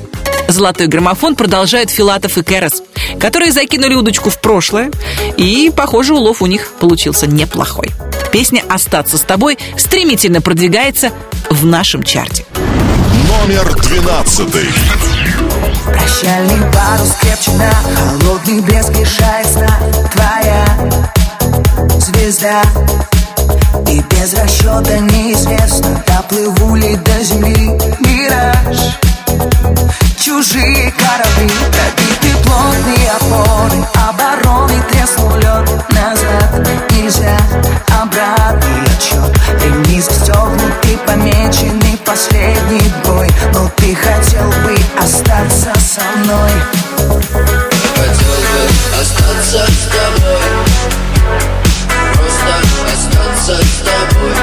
Золотой 0.50 0.88
граммофон 0.88 1.36
продолжают 1.36 1.90
Филатов 1.90 2.38
и 2.38 2.44
Керас, 2.44 2.84
которые 3.18 3.54
закинули 3.54 3.96
удочку 3.96 4.30
в 4.30 4.40
прошлое, 4.42 4.92
и, 5.38 5.72
похоже, 5.74 6.14
улов 6.14 6.42
у 6.42 6.46
них 6.46 6.74
получился 6.80 7.26
неплохой. 7.26 7.90
Песня 8.34 8.64
«Остаться 8.68 9.18
с 9.18 9.22
тобой» 9.22 9.58
стремительно 9.78 10.42
продвигается 10.42 11.12
в 11.50 11.66
нашем 11.66 12.04
чарте. 12.04 12.46
Номер 13.30 13.74
двенадцатый. 13.82 14.68
Прощальный 15.86 16.62
парус 16.72 17.14
крепчина 17.20 17.72
Холодный 17.96 18.62
блеск 18.62 18.92
лишает 18.92 19.48
сна 19.48 19.80
Твоя 20.12 20.66
звезда. 22.00 22.62
И 23.88 24.02
без 24.02 24.34
расчета 24.34 25.00
неизвестно 25.00 26.04
Доплыву 26.08 26.76
ли 26.76 26.96
до 26.96 27.24
земли 27.24 27.72
мираж. 28.00 28.98
Чужие 30.18 30.92
корабли 30.92 31.52
Пробиты 31.72 32.38
плотные 32.44 33.12
опоры 33.12 33.86
Обороны 34.08 34.82
треснул 34.92 35.36
лед 35.36 35.70
Назад 35.90 36.92
нельзя 36.92 37.38
Обратный 38.02 38.84
отчет 38.86 39.64
Ремни 39.64 40.00
застегнуты 40.02 40.98
Помеченный 41.06 41.98
последний 42.06 42.92
бой 43.06 43.31
ты 43.78 43.96
хотел 43.96 44.50
бы 44.64 44.76
остаться 45.00 45.74
со 45.80 46.02
мной? 46.18 46.52
Хотел 47.96 48.36
бы 48.52 48.64
остаться 49.00 49.66
с 49.68 49.88
тобой. 49.88 50.42
Просто 52.16 52.54
остаться 52.94 53.56
с 53.64 53.82
тобой. 53.82 54.36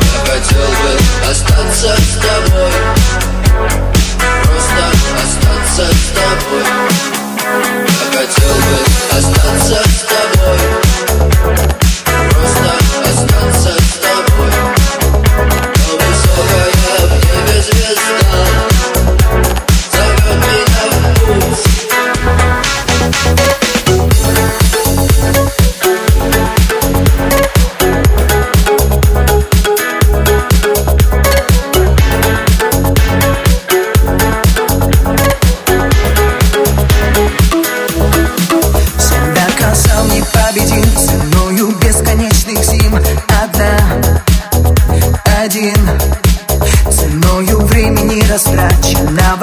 Я 0.00 0.32
хотел 0.32 0.68
бы 0.82 0.92
остаться 1.30 1.96
с 1.96 2.16
тобой. 2.16 2.72
Просто 4.44 4.84
остаться 5.22 5.84
с 5.92 6.12
тобой. 6.12 6.64
Я 7.76 8.18
хотел 8.18 8.54
бы 8.54 8.76
остаться 9.16 9.82
с 9.88 10.02
тобой 10.02 10.83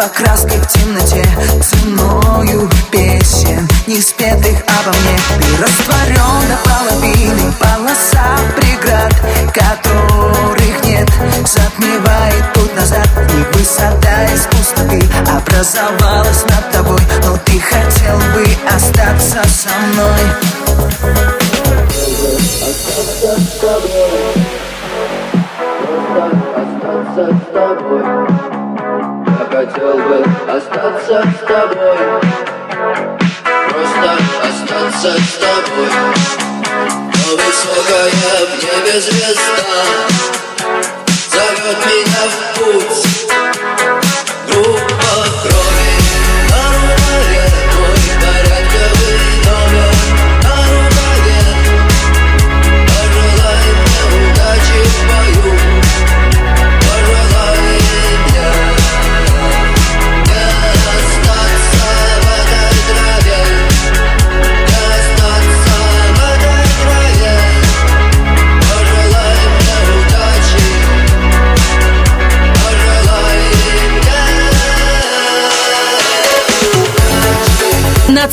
растраченного 0.01 0.07
краской 0.09 0.57
в 0.57 0.67
темноте 0.67 1.23
Ценою 1.61 2.69
песен, 2.91 3.67
не 3.87 4.01
спетых 4.01 4.63
обо 4.67 4.95
мне. 4.97 5.17
Ты 5.39 5.61
растворен 5.61 6.41
до 6.47 6.57
половины 6.69 7.51
полоса 7.59 8.37
преград 8.55 9.13
Которых 9.53 10.83
нет, 10.85 11.09
затмевает 11.45 12.53
путь 12.53 12.75
назад 12.75 13.07
И 13.33 13.57
высота 13.57 14.25
из 14.25 14.45
пустоты 14.47 15.01
образовалась 15.27 16.43
над 16.43 16.71
тобой. 16.71 17.01
Но 17.23 17.37
ты 17.45 17.59
хотел 17.59 18.17
бы 18.33 18.45
остаться 18.73 19.41
со 19.47 19.69
мной. 19.87 20.21
Остаться 26.55 27.35
с 27.35 27.53
тобой. 27.53 28.51
Я 28.51 28.60
хотел 29.51 29.97
бы 29.97 30.25
остаться 30.47 31.23
с 31.23 31.45
тобой. 31.45 31.97
Просто 33.69 34.17
остаться 34.43 35.11
с 35.19 35.33
тобой. 35.37 35.89
Но 37.13 37.35
высокая 37.35 38.09
в 38.47 38.63
небе 38.63 38.99
звезда 38.99 39.83
Зовет 41.29 41.79
меня 41.85 42.23
в 42.29 42.59
путь 42.59 43.21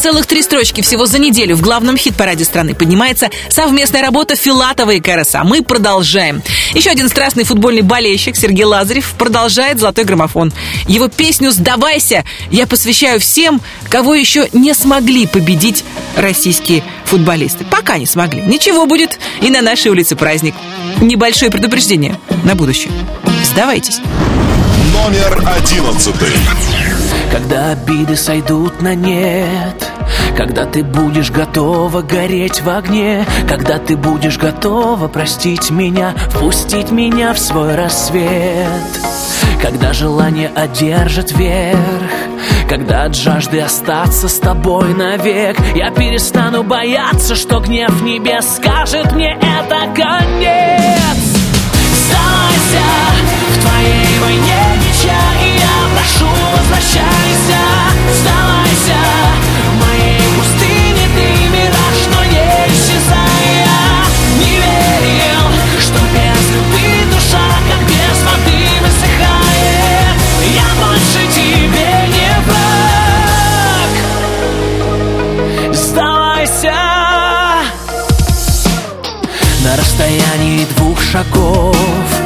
целых 0.08 0.26
три 0.26 0.40
строчки 0.40 0.80
всего 0.80 1.04
за 1.04 1.18
неделю 1.18 1.54
в 1.54 1.60
главном 1.60 1.98
хит-параде 1.98 2.42
страны 2.42 2.74
поднимается 2.74 3.28
совместная 3.50 4.00
работа 4.00 4.36
Филатова 4.36 4.92
и 4.92 5.00
Караса. 5.00 5.42
Мы 5.44 5.62
продолжаем. 5.62 6.42
Еще 6.72 6.88
один 6.88 7.10
страстный 7.10 7.44
футбольный 7.44 7.82
болельщик 7.82 8.34
Сергей 8.34 8.64
Лазарев 8.64 9.12
продолжает 9.18 9.78
«Золотой 9.78 10.04
граммофон». 10.04 10.50
Его 10.86 11.08
песню 11.08 11.50
«Сдавайся» 11.50 12.24
я 12.50 12.66
посвящаю 12.66 13.20
всем, 13.20 13.60
кого 13.90 14.14
еще 14.14 14.48
не 14.54 14.72
смогли 14.72 15.26
победить 15.26 15.84
российские 16.16 16.82
футболисты. 17.04 17.66
Пока 17.70 17.98
не 17.98 18.06
смогли. 18.06 18.40
Ничего 18.40 18.86
будет 18.86 19.18
и 19.42 19.50
на 19.50 19.60
нашей 19.60 19.90
улице 19.90 20.16
праздник. 20.16 20.54
Небольшое 21.02 21.50
предупреждение 21.50 22.18
на 22.44 22.54
будущее. 22.54 22.90
Сдавайтесь. 23.44 24.00
Номер 24.94 25.46
одиннадцатый. 25.46 26.32
Когда 27.30 27.70
обиды 27.70 28.16
сойдут 28.16 28.80
на 28.80 28.94
нет 28.94 29.90
Когда 30.36 30.64
ты 30.64 30.82
будешь 30.82 31.30
готова 31.30 32.02
гореть 32.02 32.62
в 32.62 32.68
огне 32.68 33.24
Когда 33.48 33.78
ты 33.78 33.96
будешь 33.96 34.38
готова 34.38 35.08
простить 35.08 35.70
меня 35.70 36.14
Впустить 36.30 36.90
меня 36.90 37.34
в 37.34 37.38
свой 37.38 37.74
рассвет 37.74 38.66
Когда 39.60 39.92
желание 39.92 40.50
одержит 40.54 41.32
верх 41.32 41.78
Когда 42.68 43.04
от 43.04 43.14
жажды 43.14 43.60
остаться 43.60 44.28
с 44.28 44.38
тобой 44.38 44.94
навек 44.94 45.58
Я 45.74 45.90
перестану 45.90 46.62
бояться, 46.62 47.34
что 47.34 47.60
гнев 47.60 48.02
небес 48.02 48.56
Скажет 48.56 49.12
мне 49.12 49.34
это 49.34 49.92
конец 49.94 51.18
Сдавайся 52.06 52.84
в 53.50 53.62
твоей 53.62 54.18
войне 54.20 54.78
я 55.04 55.37
прошу, 56.08 56.28
возвращайся, 56.56 57.60
вставайся. 58.12 59.00
В 59.70 59.74
моей 59.80 60.22
пустыне 60.36 61.06
ты 61.14 61.26
мираж, 61.48 61.98
но 62.14 62.20
не 62.24 62.48
исчезая. 62.68 63.68
Не 64.38 64.52
верил, 64.56 65.44
что 65.80 65.98
без 66.14 66.42
любви 66.54 66.94
душа, 67.12 67.46
как 67.68 67.80
без 67.86 68.18
воды 68.24 68.60
высыхает. 68.82 70.16
Я 70.54 70.68
больше 70.80 71.20
тебе 71.34 71.90
не 72.14 72.32
враг. 72.46 73.92
Сдавайся. 75.74 76.78
На 79.64 79.72
расстоянии 79.76 80.66
двух 80.76 81.00
шагов 81.02 82.17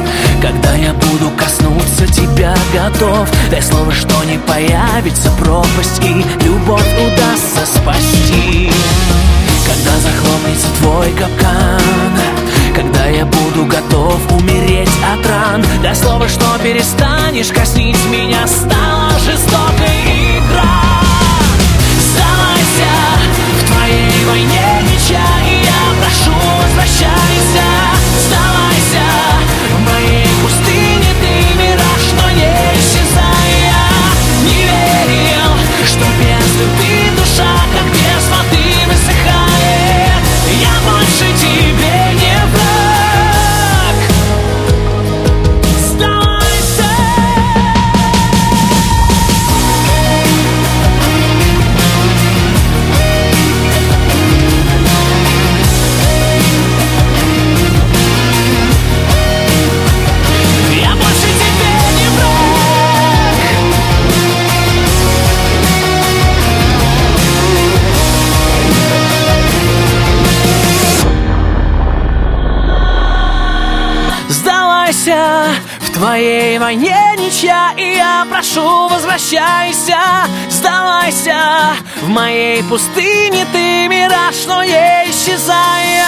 когда 0.43 0.73
я 0.75 0.93
буду 0.93 1.31
коснуться 1.37 2.05
тебя 2.05 2.53
готов 2.73 3.29
Дай 3.49 3.61
слово, 3.61 3.93
что 3.93 4.25
не 4.25 4.37
появится 4.39 5.31
пропасть 5.39 6.01
И 6.03 6.45
любовь 6.45 6.85
удастся 6.97 7.65
спасти. 7.65 8.69
Когда 9.65 9.97
захлопнется 9.99 10.67
твой 10.81 11.11
капкан 11.11 11.81
Когда 12.75 13.05
я 13.05 13.25
буду 13.25 13.65
готов 13.67 14.19
умереть 14.33 14.91
от 15.13 15.25
ран 15.25 15.63
Дай 15.81 15.95
слово, 15.95 16.27
что 16.27 16.45
перестанешь 16.61 17.53
коснить 17.53 18.05
меня 18.11 18.45
Стала 18.45 19.17
жестокой 19.19 19.42
Твоей 76.03 76.59
войне 76.59 76.97
ничья 77.17 77.73
И 77.77 77.95
я 77.95 78.27
прошу, 78.29 78.89
возвращайся 78.89 79.97
Сдавайся. 80.49 81.77
В 82.01 82.09
моей 82.09 82.61
пустыне 82.63 83.47
Ты 83.53 83.87
мираж, 83.87 84.35
но 84.45 84.65
не 84.65 85.09
исчезая. 85.09 86.03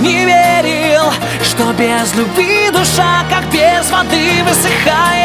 Не 0.00 0.24
верил, 0.24 1.12
что 1.44 1.72
без 1.74 2.12
любви 2.16 2.70
душа 2.72 3.24
Как 3.30 3.44
без 3.52 3.88
воды 3.92 4.42
высыхает 4.42 5.19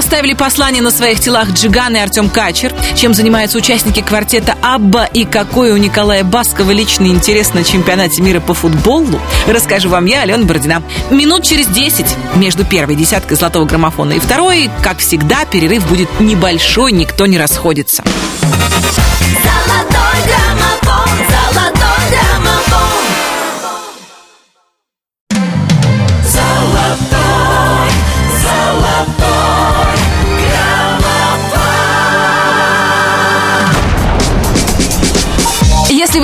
оставили 0.00 0.32
послание 0.32 0.80
на 0.80 0.90
своих 0.90 1.20
телах 1.20 1.50
Джиган 1.50 1.94
и 1.94 1.98
Артем 1.98 2.30
Качер, 2.30 2.74
чем 2.96 3.12
занимаются 3.12 3.58
участники 3.58 4.00
квартета 4.00 4.56
Абба 4.62 5.04
и 5.04 5.26
какой 5.26 5.72
у 5.72 5.76
Николая 5.76 6.24
Баскова 6.24 6.70
личный 6.70 7.10
интерес 7.10 7.52
на 7.52 7.64
чемпионате 7.64 8.22
мира 8.22 8.40
по 8.40 8.54
футболу, 8.54 9.20
расскажу 9.46 9.90
вам 9.90 10.06
я, 10.06 10.22
Алена 10.22 10.44
Бородина. 10.44 10.82
Минут 11.10 11.44
через 11.44 11.66
10 11.66 12.06
между 12.36 12.64
первой 12.64 12.96
десяткой 12.96 13.36
золотого 13.36 13.66
граммофона 13.66 14.14
и 14.14 14.20
второй, 14.20 14.70
как 14.82 15.00
всегда, 15.00 15.44
перерыв 15.44 15.86
будет 15.86 16.08
небольшой, 16.18 16.92
никто 16.92 17.26
не 17.26 17.38
расходится. 17.38 18.02
Золотой 18.40 20.18
граммофон, 20.24 21.08
золотой 21.28 22.08
граммофон. 22.10 22.39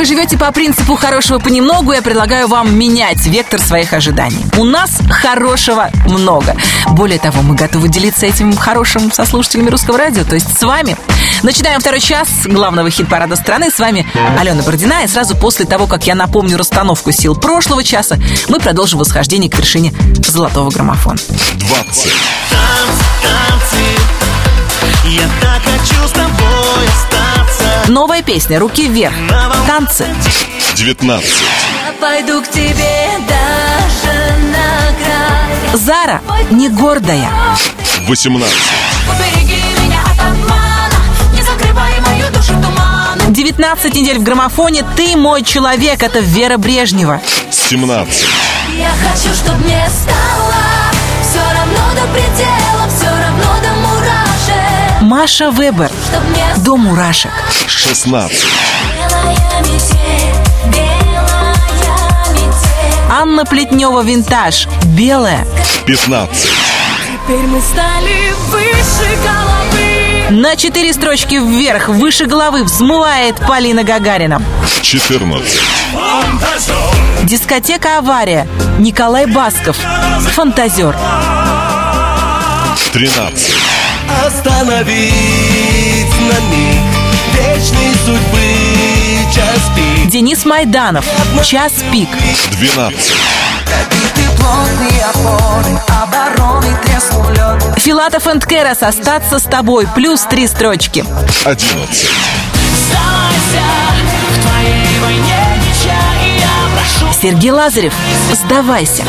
Живете 0.07 0.39
по 0.39 0.53
принципу 0.53 0.95
хорошего 0.95 1.39
понемногу, 1.39 1.93
я 1.93 2.01
предлагаю 2.01 2.47
вам 2.47 2.75
менять 2.79 3.27
вектор 3.27 3.61
своих 3.61 3.93
ожиданий. 3.93 4.39
У 4.57 4.65
нас 4.65 4.91
хорошего 5.11 5.91
много. 6.07 6.57
Более 6.91 7.19
того, 7.19 7.43
мы 7.43 7.57
готовы 7.57 7.89
делиться 7.89 8.25
этим 8.25 8.57
хорошим 8.57 9.13
со 9.13 9.27
слушателями 9.27 9.69
русского 9.69 9.99
радио, 9.99 10.25
то 10.25 10.37
есть 10.37 10.57
с 10.57 10.63
вами. 10.63 10.97
Начинаем 11.43 11.81
второй 11.81 12.01
час 12.01 12.29
главного 12.45 12.89
хит-парада 12.89 13.37
страны. 13.37 13.71
С 13.71 13.79
вами 13.79 14.07
Алена 14.39 14.63
Бородина. 14.63 15.03
И 15.05 15.09
сразу 15.09 15.37
после 15.37 15.67
того, 15.67 15.87
как 15.87 16.07
я 16.07 16.15
напомню 16.15 16.57
расстановку 16.57 17.11
сил 17.11 17.35
прошлого 17.35 17.83
часа, 17.83 18.17
мы 18.49 18.61
продолжим 18.61 19.01
восхождение 19.01 19.51
к 19.51 19.59
вершине 19.59 19.93
золотого 20.27 20.71
граммофона. 20.71 21.19
20. 21.57 22.13
танцы 23.23 23.77
Я 25.05 25.29
так 25.41 25.63
хочу 25.63 26.09
с 26.09 26.13
тобой 26.13 26.87
остаться 26.87 27.36
Новая 27.89 28.23
песня 28.23 28.59
«Руки 28.59 28.89
вверх». 28.89 29.15
Танцы. 29.67 30.07
19. 30.75 31.25
Я 31.87 31.93
пойду 32.01 32.43
к 32.43 32.49
тебе 32.49 33.09
даже 33.29 34.39
на 34.51 34.93
край. 35.05 35.77
Зара 35.79 36.21
не 36.51 36.69
гордая. 36.69 37.31
18. 38.09 38.57
Убереги 39.09 39.63
меня 39.83 40.01
от 40.03 40.21
обмана, 40.21 41.01
не 41.33 41.43
закрывай 41.43 41.93
мою 42.01 42.31
душу 42.31 42.53
туманом. 42.55 43.33
19 43.33 43.95
недель 43.95 44.19
в 44.19 44.23
граммофоне 44.23 44.85
«Ты 44.97 45.17
мой 45.17 45.43
человек»— 45.43 46.03
это 46.05 46.21
Вера 46.21 46.59
Брежнева. 46.59 47.21
17. 47.51 48.27
Я 48.77 48.91
хочу, 49.03 49.35
чтобы 49.35 49.59
мне 49.65 49.89
стало 49.89 50.55
все 51.23 51.41
равно 51.41 51.95
до 51.95 52.07
предела, 52.13 52.89
все. 52.89 53.16
Маша 55.17 55.51
Вебер. 55.51 55.91
До 56.59 56.77
мурашек. 56.77 57.31
16. 57.67 58.45
белая 58.93 59.61
метель, 59.61 60.35
белая 60.67 61.55
метель. 62.33 63.11
Анна 63.11 63.47
Плетнева 63.47 64.03
«Винтаж». 64.03 64.69
Белая. 64.89 65.47
15. 65.87 66.51
Теперь 67.07 67.47
мы 67.47 67.63
стали 67.63 68.35
выше 68.51 69.17
головы. 69.25 70.39
На 70.39 70.55
четыре 70.55 70.93
строчки 70.93 71.37
вверх, 71.37 71.89
выше 71.89 72.27
головы 72.27 72.63
взмывает 72.63 73.37
Полина 73.37 73.85
Гагарина. 73.85 74.43
14. 74.83 75.61
Дискотека 77.23 77.97
«Авария». 78.01 78.47
Николай 78.79 79.25
Басков. 79.25 79.79
Фантазер. 80.35 80.95
13. 82.93 83.56
Остановить 84.27 86.11
на 86.21 86.41
миг 86.51 86.97
Вечной 87.33 87.95
судьбы 88.05 88.87
час 89.35 89.61
пик 89.75 90.11
Денис 90.11 90.45
Майданов. 90.45 91.05
Час 91.45 91.73
пик. 91.93 92.09
12. 92.53 93.13
Ты 94.15 94.23
плотные 94.37 95.05
опоры, 95.05 95.81
обороны 95.89 96.77
треснул 96.85 97.29
лед 97.31 97.63
Филатов 97.79 98.27
энд 98.27 98.47
Керас. 98.47 98.83
Остаться 98.83 99.39
с 99.39 99.43
тобой. 99.43 99.87
Плюс 99.95 100.23
три 100.23 100.47
строчки. 100.47 101.05
11. 101.45 102.09
Сдавайся 102.89 103.67
в 104.31 104.43
твоей 104.43 104.99
войне 105.01 105.61
ничья 105.61 106.01
И 106.25 106.41
я 106.41 106.49
прошу 106.73 107.13
Сергей 107.21 107.51
Лазарев. 107.51 107.93
Сдавайся. 108.33 109.05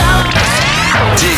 10 1.17 1.33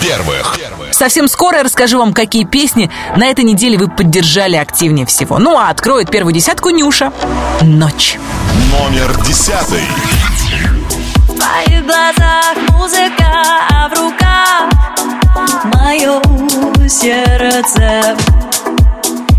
первых. 0.00 0.58
Совсем 1.00 1.28
скоро 1.28 1.56
я 1.56 1.62
расскажу 1.62 1.98
вам, 1.98 2.12
какие 2.12 2.44
песни 2.44 2.90
на 3.16 3.24
этой 3.24 3.42
неделе 3.42 3.78
вы 3.78 3.88
поддержали 3.88 4.56
активнее 4.56 5.06
всего. 5.06 5.38
Ну 5.38 5.56
а 5.56 5.70
откроет 5.70 6.10
первую 6.10 6.34
десятку 6.34 6.68
Нюша. 6.68 7.10
Ночь. 7.62 8.18
Номер 8.70 9.10
10. 9.24 9.50
В 11.26 11.34
твоих 11.38 11.86
глазах 11.86 12.54
музыка, 12.72 13.32
а 13.70 13.88
в 13.88 13.92
руках 13.98 14.68
мое 15.72 16.20
сердце. 16.86 18.14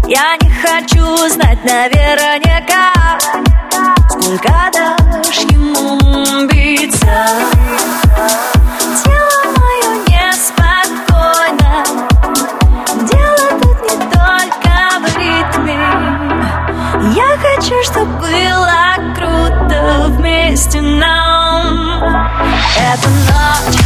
Я 0.08 0.38
не 0.42 0.50
хочу 0.50 1.30
знать 1.30 1.64
наверняка, 1.64 3.20
когда 4.42 4.98
ж 5.32 5.38
ему 5.52 6.48
биться 6.48 7.28
хочу, 17.72 17.84
чтоб 17.84 18.08
было 18.20 18.96
круто 19.16 20.08
вместе 20.10 20.82
нам? 20.82 22.04
Эта 22.78 23.10
ночь 23.10 23.81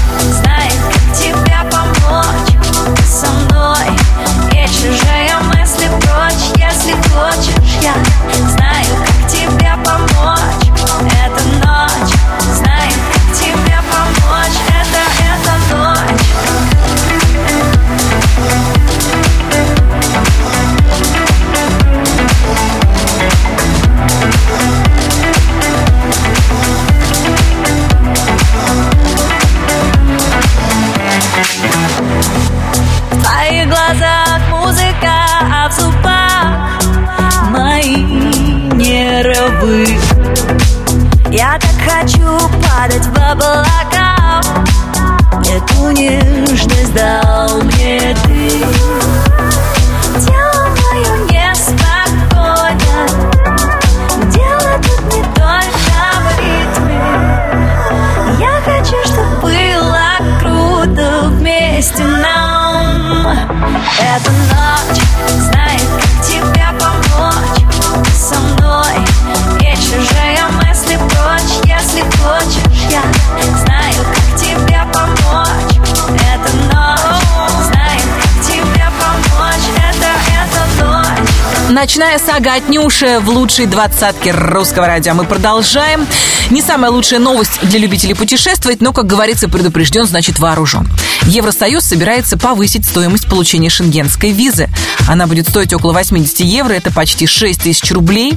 Ночная 81.96 82.20
сага 82.20 82.56
от 82.56 82.68
Нюши 82.68 83.22
в 83.22 83.30
лучшей 83.30 83.68
двадцатке 83.68 84.32
русского 84.32 84.86
радио. 84.86 85.14
Мы 85.14 85.24
продолжаем. 85.24 86.06
Не 86.50 86.62
самая 86.62 86.92
лучшая 86.92 87.22
новость 87.22 87.62
для 87.62 87.80
любителей 87.80 88.14
путешествовать, 88.14 88.82
но, 88.82 88.92
как 88.92 89.06
говорится, 89.06 89.48
предупрежден, 89.48 90.04
значит 90.04 90.38
вооружен. 90.40 90.90
Евросоюз 91.22 91.86
собирается 91.86 92.38
повысить 92.38 92.84
стоимость 92.84 93.28
получения 93.28 93.70
шенгенской 93.70 94.32
визы. 94.32 94.68
Она 95.08 95.26
будет 95.26 95.48
стоить 95.48 95.72
около 95.72 95.94
80 95.94 96.42
евро, 96.42 96.74
это 96.74 96.92
почти 96.92 97.28
6 97.28 97.64
тысяч 97.64 97.90
рублей. 97.94 98.34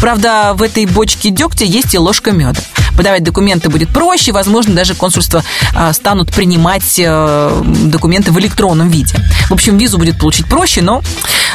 Правда, 0.00 0.54
в 0.54 0.62
этой 0.62 0.86
бочке 0.86 1.28
дегтя 1.28 1.66
есть 1.66 1.92
и 1.92 1.98
ложка 1.98 2.30
меда. 2.30 2.62
Подавать 2.96 3.22
документы 3.22 3.68
будет 3.68 3.90
проще, 3.90 4.32
возможно, 4.32 4.74
даже 4.74 4.94
консульства 4.94 5.44
а, 5.74 5.92
станут 5.92 6.32
принимать 6.32 6.98
э, 6.98 7.62
документы 7.84 8.32
в 8.32 8.38
электронном 8.38 8.88
виде. 8.88 9.14
В 9.50 9.52
общем, 9.52 9.76
визу 9.76 9.98
будет 9.98 10.18
получить 10.18 10.46
проще, 10.46 10.80
но 10.80 11.02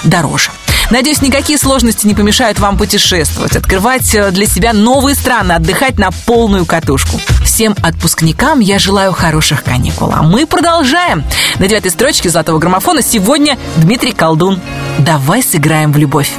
дороже. 0.03 0.51
Надеюсь, 0.89 1.21
никакие 1.21 1.59
сложности 1.59 2.07
не 2.07 2.15
помешают 2.15 2.59
вам 2.59 2.77
путешествовать, 2.77 3.57
открывать 3.57 4.15
э, 4.15 4.31
для 4.31 4.45
себя 4.45 4.71
новые 4.71 5.15
страны, 5.15 5.51
отдыхать 5.51 5.99
на 5.99 6.11
полную 6.11 6.65
катушку. 6.65 7.19
Всем 7.43 7.75
отпускникам 7.83 8.61
я 8.61 8.79
желаю 8.79 9.11
хороших 9.11 9.63
каникул. 9.65 10.13
А 10.13 10.23
мы 10.23 10.45
продолжаем. 10.45 11.25
На 11.59 11.67
девятой 11.67 11.91
строчке 11.91 12.29
золотого 12.29 12.59
граммофона 12.59 13.01
сегодня 13.01 13.57
Дмитрий 13.75 14.13
Колдун. 14.13 14.61
Давай 14.99 15.43
сыграем 15.43 15.91
в 15.91 15.97
любовь. 15.97 16.31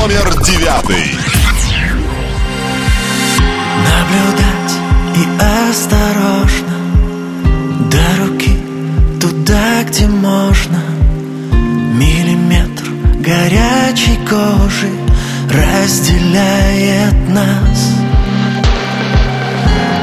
Номер 0.00 0.40
девятый. 0.44 1.18
Наблюдать 3.80 4.72
и 5.16 5.70
осторожно 5.70 6.76
До 7.90 8.24
руки 8.24 8.56
туда, 9.20 9.82
где 9.84 10.06
можно 10.06 10.99
горячей 13.30 14.18
кожи 14.28 14.90
Разделяет 15.48 17.28
нас. 17.28 17.92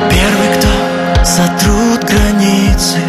Первый, 0.09 0.49
кто 0.55 1.25
сотрут 1.25 2.03
границы 2.03 2.99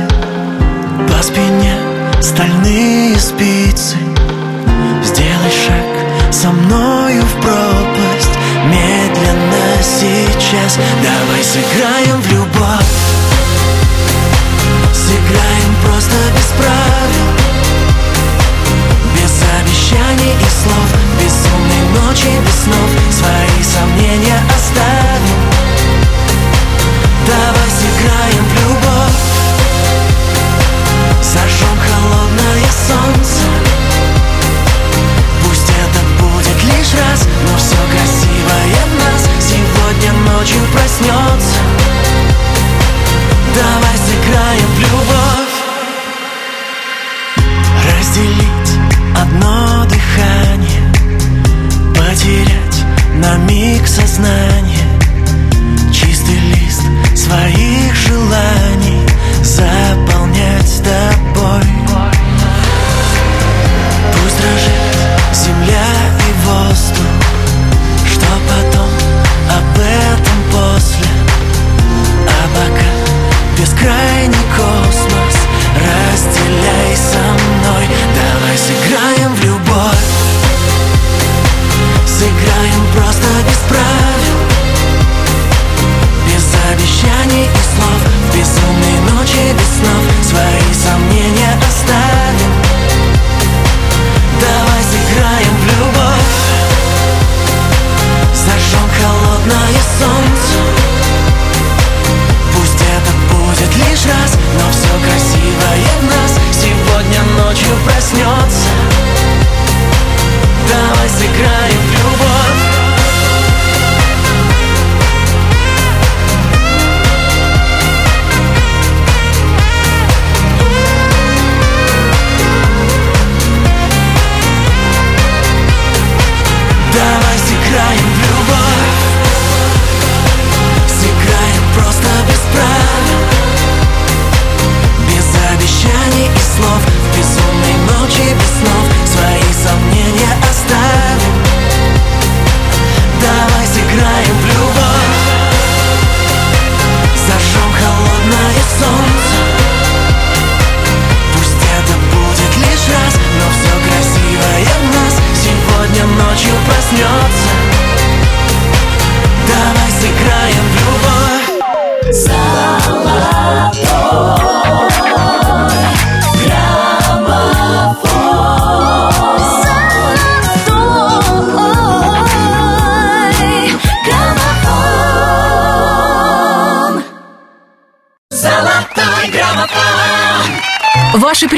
По 1.08 1.22
спине 1.22 1.74
стальные 2.20 3.18
спицы. 3.18 3.96
Сделай 5.04 5.52
шаг 5.66 6.32
со 6.32 6.50
мною 6.50 7.22
в 7.22 7.40
пропасть 7.40 8.38
Медленно 8.66 9.82
сейчас. 9.82 10.78
Давай 11.02 11.44
сыграем 11.44 12.20
в 12.22 12.32
любовь. 12.32 12.94
Сыграем 14.92 15.74
просто 15.82 16.16
без 16.34 16.46
правил 16.58 17.37
обещаний 19.88 20.32
и 20.32 20.50
слов. 20.50 20.88
Безумной 21.20 22.00
ночи, 22.00 22.28
без 22.44 22.64
снов. 22.64 22.90
Свои 23.10 23.62
сомнения 23.62 24.40
оставим. 24.54 25.40
Давай 27.26 27.68
сыграем 27.70 28.44
в 28.44 28.54
любовь. 28.54 29.20
Зажжем 31.22 31.78
холодное 31.78 32.70
солнце. 32.86 33.44
Пусть 35.44 35.70
это 35.70 36.00
будет 36.22 36.62
лишь 36.64 36.94
раз 36.94 37.26
Но 37.44 37.56
все 37.56 37.76
красивое 37.90 38.80
в 38.86 38.94
нас. 38.98 39.22
Сегодня 39.40 40.12
ночью 40.30 40.60
проснется 40.72 41.60
Давай 43.54 43.96
сыграем 43.96 44.68
в 44.74 44.80
любовь 44.80 45.07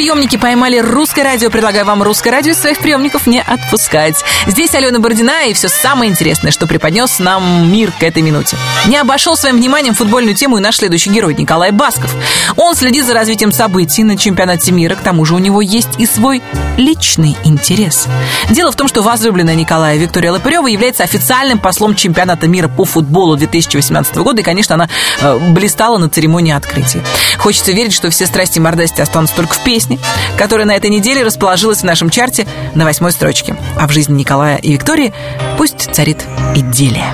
приемники 0.01 0.36
поймали 0.36 0.78
русское 0.78 1.22
радио. 1.22 1.51
Предлагаю 1.51 1.84
вам 1.84 2.03
русское 2.03 2.30
радио 2.30 2.53
из 2.53 2.59
своих 2.59 2.78
приемников 2.78 3.26
не 3.26 3.38
отпускать. 3.38 4.24
Здесь 4.46 4.74
Алена 4.74 4.98
Бородина 4.98 5.44
и 5.44 5.53
все 5.53 5.68
самое 5.68 6.11
интересное, 6.11 6.51
что 6.51 6.66
преподнес 6.66 7.18
нам 7.18 7.70
мир 7.70 7.92
к 7.92 8.03
этой 8.03 8.22
минуте. 8.22 8.57
Не 8.86 8.96
обошел 8.96 9.36
своим 9.36 9.59
вниманием 9.59 9.94
футбольную 9.94 10.34
тему 10.34 10.57
и 10.57 10.62
наш 10.62 10.78
следующий 10.78 11.11
герой 11.11 11.34
Николай 11.34 11.70
Басков. 11.70 12.14
Он 12.57 12.74
следит 12.74 13.05
за 13.05 13.12
развитием 13.12 13.53
событий 13.53 14.03
на 14.03 14.16
чемпионате 14.16 14.72
мира. 14.72 14.94
К 14.94 15.01
тому 15.01 15.26
же 15.26 15.34
у 15.34 15.38
него 15.38 15.61
есть 15.61 15.90
и 15.98 16.07
свой 16.07 16.40
личный 16.78 17.36
интерес. 17.44 18.07
Дело 18.48 18.72
в 18.72 18.76
том, 18.76 18.88
что 18.88 19.03
возлюбленная 19.03 19.55
Николая 19.55 19.98
Виктория 19.98 20.32
Лопырева 20.32 20.66
является 20.66 21.03
официальным 21.03 21.59
послом 21.59 21.94
чемпионата 21.94 22.48
мира 22.48 22.68
по 22.68 22.86
футболу 22.86 23.36
2018 23.36 24.16
года. 24.16 24.40
И, 24.40 24.44
конечно, 24.44 24.76
она 24.76 24.88
э, 25.20 25.38
блистала 25.51 25.98
на 25.98 26.09
церемонии 26.09 26.55
открытия. 26.55 27.05
Хочется 27.36 27.72
верить, 27.72 27.92
что 27.92 28.09
все 28.09 28.24
страсти 28.24 28.57
и 28.57 28.62
мордасти 28.62 29.03
останутся 29.03 29.36
только 29.36 29.53
в 29.53 29.59
песне, 29.62 29.89
которая 30.36 30.66
на 30.66 30.76
этой 30.76 30.91
неделе 30.91 31.24
расположилась 31.24 31.80
в 31.80 31.84
нашем 31.84 32.11
чарте 32.11 32.47
на 32.74 32.84
восьмой 32.84 33.12
строчке. 33.12 33.57
А 33.76 33.86
в 33.86 33.93
жизни 33.93 34.14
Николая 34.18 34.57
и 34.57 34.72
Виктории 34.72 35.12
пусть 35.57 35.95
царит 35.95 36.24
идиллия. 36.55 37.12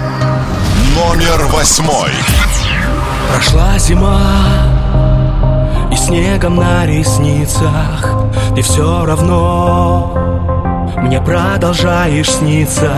Номер 0.97 1.47
восьмой. 1.47 2.11
Прошла 3.37 3.79
зима 3.79 4.21
И 5.93 5.97
снегом 5.97 6.57
на 6.57 6.87
ресницах 6.87 8.31
Ты 8.55 8.63
все 8.63 9.05
равно 9.05 10.15
Мне 10.99 11.21
продолжаешь 11.21 12.31
сниться 12.31 12.91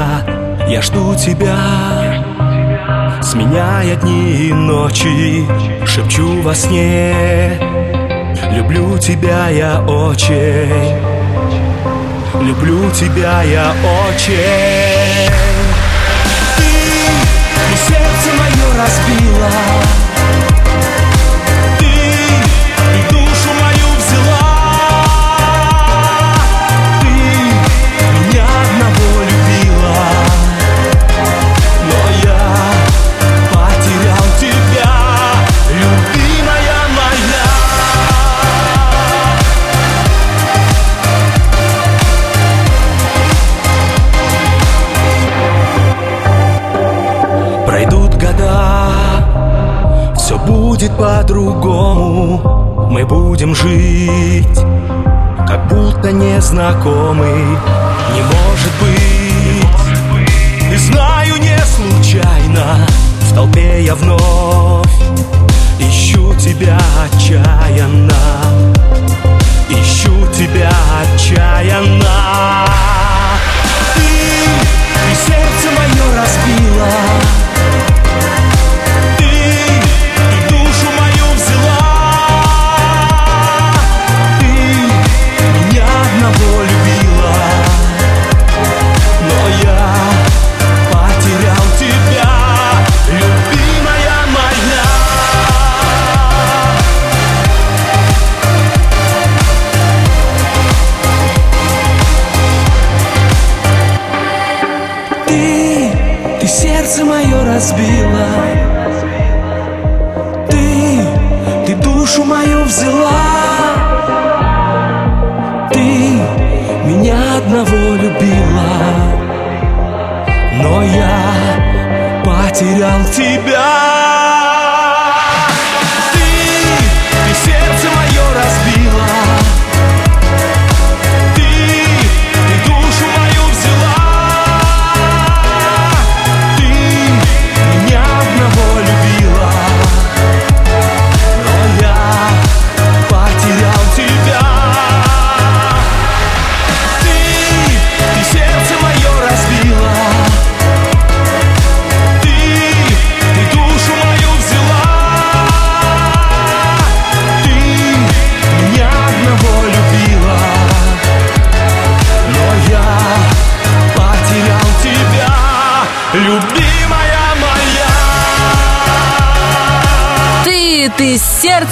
Я 0.68 0.83
жду 0.83 1.14
тебя 1.14 1.57
Сменяя 3.22 3.97
дни 3.97 4.49
и 4.49 4.53
ночи 4.53 5.47
Шепчу 5.87 6.43
во 6.43 6.55
сне 6.55 7.88
Люблю 8.53 8.99
тебя 8.99 9.49
я 9.49 9.80
очень. 9.82 10.97
Люблю 12.41 12.91
тебя 12.93 13.43
я 13.43 13.72
очень 14.09 14.88
по-другому. 50.99 52.88
Мы 52.90 53.07
будем 53.07 53.55
жить, 53.55 54.59
как 55.46 55.68
будто 55.68 56.11
незнакомый 56.11 57.44
Не 58.14 58.22
может 58.22 58.72
быть, 58.80 60.18
и 60.72 60.76
знаю 60.76 61.34
не 61.36 61.59
случайно 61.59 62.86
В 63.20 63.34
толпе 63.34 63.84
я 63.84 63.94
вновь 63.94 64.88
ищу 65.78 66.34
тебя 66.34 66.78
отчаянно. 67.05 68.12
Ищу 69.70 70.12
тебя 70.32 70.70
отчаянно 71.01 72.08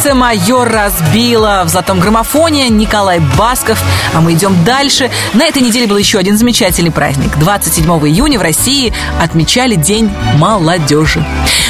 сердце 0.07 0.15
мое 0.15 0.65
разбила 0.65 1.63
В 1.65 1.69
золотом 1.69 1.99
граммофоне 1.99 2.69
Николай 2.69 3.19
Басков. 3.37 3.83
А 4.15 4.21
мы 4.21 4.35
идем 4.35 4.57
дальше. 4.65 5.11
На 5.35 5.45
этой 5.45 5.63
неделе 5.63 5.87
был 5.87 5.97
еще 5.97 6.19
один 6.19 6.39
замечательный 6.39 6.91
праздник. 6.93 7.37
27 7.39 7.85
июня 8.07 8.39
в 8.39 8.43
России 8.43 8.93
отмечали 9.21 9.75
День 9.75 10.11
молодежи. 10.37 11.25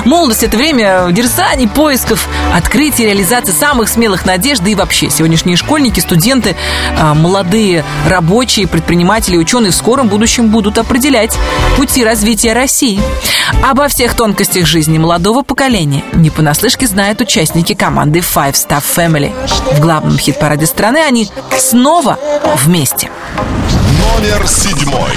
Молодость– 0.05 0.43
это 0.45 0.57
время 0.57 1.09
дерзаний, 1.11 1.67
поисков, 1.67 2.29
открытий, 2.55 3.07
реализации 3.07 3.53
самых 3.53 3.89
смелых 3.89 4.27
надежд 4.27 4.63
Да 4.63 4.71
и 4.71 4.75
вообще, 4.75 5.11
сегодняшние 5.11 5.57
школьники, 5.57 6.01
студенты, 6.01 6.55
а, 6.99 7.15
молодые 7.15 7.85
рабочие, 8.09 8.69
предприниматели, 8.69 9.37
ученые 9.37 9.73
В 9.73 9.75
скором 9.75 10.09
будущем 10.09 10.49
будут 10.49 10.79
определять 10.79 11.37
пути 11.77 12.05
развития 12.05 12.53
России. 12.53 13.01
Обо 13.69 13.89
всех 13.89 14.15
тонкостях 14.15 14.67
жизни 14.67 14.99
молодого 14.99 15.43
поколения 15.43 16.05
не 16.13 16.31
понаслышке 16.31 16.87
знают 16.87 17.21
участники 17.21 17.75
команды 17.75 18.21
Five 18.35 18.53
Star 18.53 18.83
Family. 18.83 19.33
В 19.73 19.81
главном 19.81 20.19
хит-параде 20.19 20.67
страны 20.67 20.99
они 20.99 21.31
снова 21.59 22.19
вместе. 22.65 23.11
Номер 23.99 24.47
седьмой. 24.47 25.13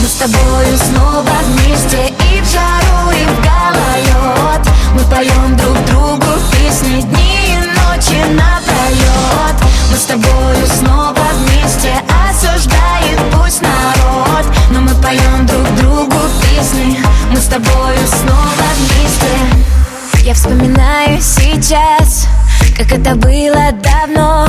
Мы 0.00 0.06
с 0.08 0.14
тобою 0.14 0.78
снова 0.78 1.24
вместе 1.46 2.12
и 2.32 2.40
в 2.40 2.50
жару, 2.50 3.03
как 22.76 22.92
это 22.92 23.14
было 23.14 23.72
давно. 23.72 24.48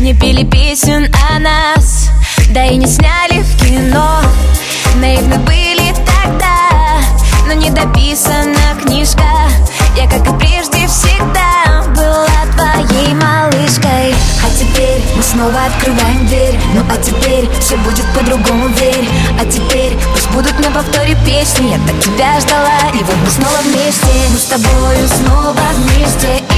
Не 0.00 0.14
пели 0.14 0.44
песен 0.44 1.10
о 1.30 1.38
нас, 1.38 2.10
да 2.50 2.66
и 2.66 2.76
не 2.76 2.86
сняли 2.86 3.42
в 3.42 3.56
кино. 3.58 4.20
Наивны 4.96 5.38
были 5.38 5.94
тогда, 5.94 7.00
но 7.46 7.54
не 7.54 7.70
дописана 7.70 8.56
книжка. 8.82 9.24
Я, 9.96 10.06
как 10.08 10.26
и 10.26 10.38
прежде, 10.38 10.86
всегда 10.86 11.82
была 11.94 12.26
твоей 12.54 13.14
малышкой. 13.14 14.14
А 14.44 14.50
теперь 14.58 15.02
снова 15.22 15.64
открываем 15.64 16.26
дверь. 16.26 16.58
Ну 16.74 16.82
а 16.90 16.96
теперь 16.98 17.48
все 17.60 17.76
будет 17.78 18.06
по-другому, 18.14 18.68
верь. 18.68 19.08
А 19.40 19.44
теперь 19.46 19.96
пусть 20.12 20.30
будут 20.30 20.58
на 20.58 20.70
повторе 20.70 21.16
песни. 21.24 21.70
Я 21.70 21.78
так 21.86 21.98
тебя 22.00 22.38
ждала, 22.40 22.90
и 22.92 23.02
вот 23.02 23.16
мы 23.24 23.30
снова 23.30 23.56
вместе. 23.64 24.28
Мы 24.30 24.38
с 24.38 24.44
тобою 24.44 25.08
снова 25.08 25.56
вместе 25.74 26.55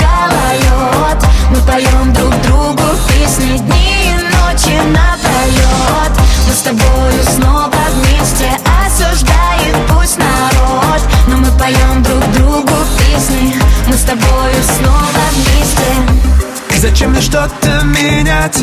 Гололед. 0.00 1.24
Мы 1.50 1.56
поем 1.60 2.12
друг 2.12 2.34
другу 2.42 2.82
песни 3.08 3.58
Дни 3.58 4.10
и 4.10 4.14
ночи 4.14 4.76
напролет 4.90 6.12
Мы 6.46 6.52
с 6.54 6.62
тобою 6.62 7.22
снова 7.34 7.72
вместе 7.94 8.50
Осуждает 8.86 9.76
пусть 9.88 10.18
народ. 10.18 11.02
Но 11.28 11.36
мы 11.38 11.50
поем 11.58 12.02
друг 12.02 12.32
другу 12.32 12.72
песни. 12.98 13.54
Мы 13.86 13.94
с 13.94 14.02
тобою 14.02 14.54
снова 14.78 15.22
вместе. 15.32 16.80
Зачем 16.80 17.10
мне 17.10 17.20
что-то 17.20 17.84
менять 17.84 18.58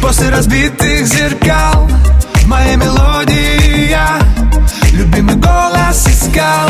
После 0.00 0.30
разбитых 0.30 1.06
зеркал? 1.06 1.88
В 2.34 2.46
моей 2.46 2.76
мелодии 2.76 3.88
я 3.90 4.18
Любимый 4.92 5.36
голос 5.36 6.06
искал. 6.06 6.68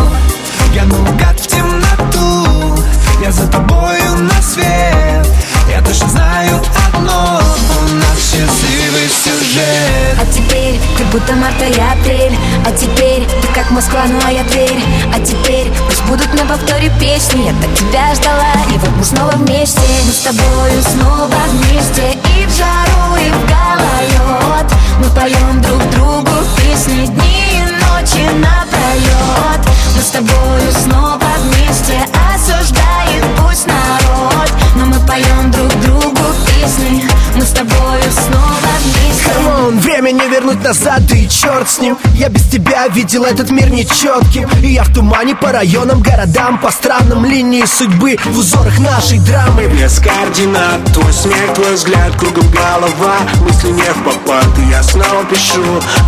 Я 0.74 0.84
наугад 0.84 1.38
в 1.38 1.46
темноту 1.46 2.81
Я 3.22 3.30
за 3.30 3.46
тобою 3.46 4.18
на 4.18 4.42
свет. 4.42 5.28
Я 5.70 5.80
точно 5.80 6.08
знаю 6.08 6.60
одно 6.92 7.38
У 7.38 7.94
нас 7.94 8.18
счастливый 8.18 9.08
сюжет. 9.08 10.18
А 10.20 10.26
теперь 10.26 10.80
ты 10.98 11.04
будто 11.04 11.32
марта 11.34 11.66
и 11.66 11.78
апрель 11.78 12.36
А 12.66 12.72
теперь 12.72 13.24
ты 13.40 13.46
как 13.54 13.70
Москва, 13.70 14.00
ну 14.08 14.18
а 14.26 14.32
я 14.32 14.42
Тверь 14.42 14.82
А 15.14 15.20
теперь 15.20 15.70
пусть 15.86 16.02
будут 16.06 16.34
на 16.34 16.44
повторе 16.46 16.90
песни. 16.98 17.42
Я 17.42 17.52
так 17.62 17.72
тебя 17.78 18.12
ждала, 18.16 18.54
и 18.74 18.78
вот 18.78 18.90
мы 18.90 19.04
снова 19.04 19.30
вместе. 19.36 19.80
Мы 20.04 20.12
с 20.12 20.18
тобою 20.18 20.82
снова 20.82 21.30
вместе. 21.52 22.18
И 22.40 22.44
в 22.44 22.50
жару, 22.50 23.16
и 23.24 23.30
в 23.30 23.46
гололед 23.46 24.71
Мы 25.02 25.08
поем 25.10 25.60
друг 25.60 25.90
другу 25.90 26.30
песни 26.56 27.06
Дни 27.06 27.44
и 27.50 27.62
ночи 27.84 28.24
напролет 28.38 29.66
Мы 29.96 30.00
с 30.00 30.10
тобою 30.10 30.72
снова 30.84 31.20
вместе 31.42 31.98
Осуждает 32.34 33.24
пусть 33.36 33.66
народ. 33.66 34.50
Но 34.76 34.86
мы 34.86 34.98
поем 35.06 35.50
друг 35.50 35.68
другу 35.80 36.20
песни. 36.46 37.04
Мы 37.34 37.42
с 37.42 37.50
тобою 37.50 38.02
снова 38.10 38.72
вместе. 38.84 39.30
Come 39.34 39.59
on, 39.59 39.78
время 39.78 40.10
не 40.10 40.28
вернуть 40.28 40.62
назад, 40.62 41.06
да 41.06 41.16
и 41.16 41.28
черт 41.28 41.68
с 41.68 41.78
ним. 41.78 41.96
Я 42.14 42.28
без 42.28 42.42
тебя 42.48 42.88
видел 42.88 43.24
этот 43.24 43.50
мир 43.50 43.70
нечетким 43.70 44.48
И 44.62 44.68
я 44.68 44.84
в 44.84 44.92
тумане 44.92 45.34
по 45.34 45.52
районам, 45.52 46.02
городам 46.02 46.58
По 46.58 46.70
странам. 46.70 47.24
Линии 47.24 47.64
судьбы 47.64 48.16
В 48.24 48.38
узорах 48.38 48.78
нашей 48.78 49.18
драмы. 49.20 49.66
Без 49.68 49.98
координат, 49.98 50.84
твой 50.92 51.12
смех, 51.12 51.54
твой 51.54 51.74
взгляд 51.74 52.14
Кругом 52.16 52.50
голова, 52.50 53.16
мысли 53.40 53.68
не 53.68 53.82
в 53.82 54.04
попад 54.04 54.46
И 54.58 54.70
я 54.70 54.82
снова 54.92 55.24
пишу 55.24 55.62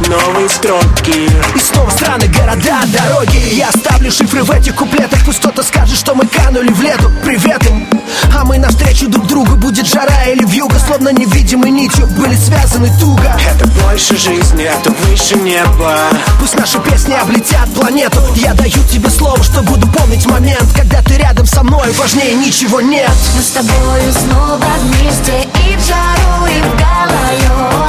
новые 0.09 0.49
строки. 0.51 1.31
И 1.55 1.59
снова 1.59 1.89
страны, 1.91 2.27
города, 2.29 2.83
дороги. 2.87 3.55
Я 3.55 3.69
оставлю 3.69 4.11
шифры 4.11 4.43
в 4.43 4.51
этих 4.51 4.75
куплетах 4.75 5.25
Пусть 5.25 5.39
кто-то 5.39 5.63
скажет, 5.63 5.97
что 5.97 6.15
мы 6.15 6.27
канули 6.27 6.71
в 6.71 6.83
лету. 6.83 7.11
Привет 7.25 7.65
им. 7.67 7.89
А 8.37 8.45
мы 8.45 8.59
навстречу 8.59 9.09
друг 9.09 9.27
другу. 9.27 9.57
Будет 9.57 9.87
жара 9.87 10.25
или 10.27 10.45
вьюга 10.45 10.79
Словно 10.79 11.11
невидимой 11.11 11.71
нитью. 11.71 12.07
Были 12.09 12.35
связаны 12.35 12.91
туго. 13.01 13.35
Это 13.51 13.67
больше 13.83 14.19
жизни, 14.19 14.65
это 14.65 14.91
выше 14.91 15.37
неба. 15.37 15.97
Пусть 16.39 16.59
наши 16.59 16.79
песни 16.81 17.15
облетят 17.15 17.73
планету. 17.75 18.21
Я 18.35 18.53
даю 18.53 18.85
тебе 18.93 19.09
слово, 19.09 19.43
что 19.43 19.63
буду 19.63 19.89
помнить 19.89 20.27
момент. 20.27 20.67
Когда 20.77 21.01
ты 21.01 21.15
рядом 21.15 21.47
со 21.47 21.63
мной, 21.63 21.91
важнее 21.93 22.35
ничего 22.35 22.83
нет. 22.83 23.11
Мы 23.35 23.43
с 23.43 23.51
тобою 23.51 24.13
снова 24.13 24.61
вместе. 24.83 25.49
И 25.67 25.77
в 25.77 25.87
жару, 25.87 26.47
и 26.47 26.61
в 26.61 26.77
гололед 26.77 27.05
Мы 27.79 27.84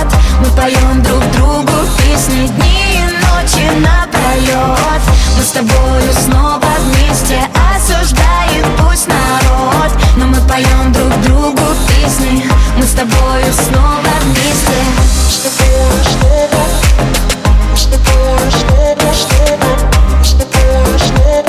поем 0.55 1.01
друг 1.03 1.21
другу 1.31 1.71
песни 1.97 2.47
Дни 2.47 2.95
и 2.95 3.03
ночи 3.03 3.69
напролет 3.79 5.01
Мы 5.37 5.43
с 5.43 5.51
тобою 5.51 6.13
снова 6.13 6.61
вместе 6.79 7.39
Осуждает 7.75 8.65
пусть 8.77 9.07
народ. 9.07 9.91
Но 10.17 10.27
мы 10.27 10.37
поем 10.47 10.91
друг 10.91 11.11
другу 11.21 11.61
песни 11.87 12.45
Мы 12.77 12.83
с 12.83 12.91
тобою 12.91 13.53
снова 13.53 14.01
вместе. 14.23 14.77
Что 15.29 15.49
было, 15.59 16.03
что 16.03 16.17
было 16.27 16.75
Что 17.75 17.97
было, 17.97 18.49
что 18.51 18.75
было, 18.95 19.13
что 19.13 19.35
было 19.35 19.85
Что 20.23 20.45
было, 20.45 21.45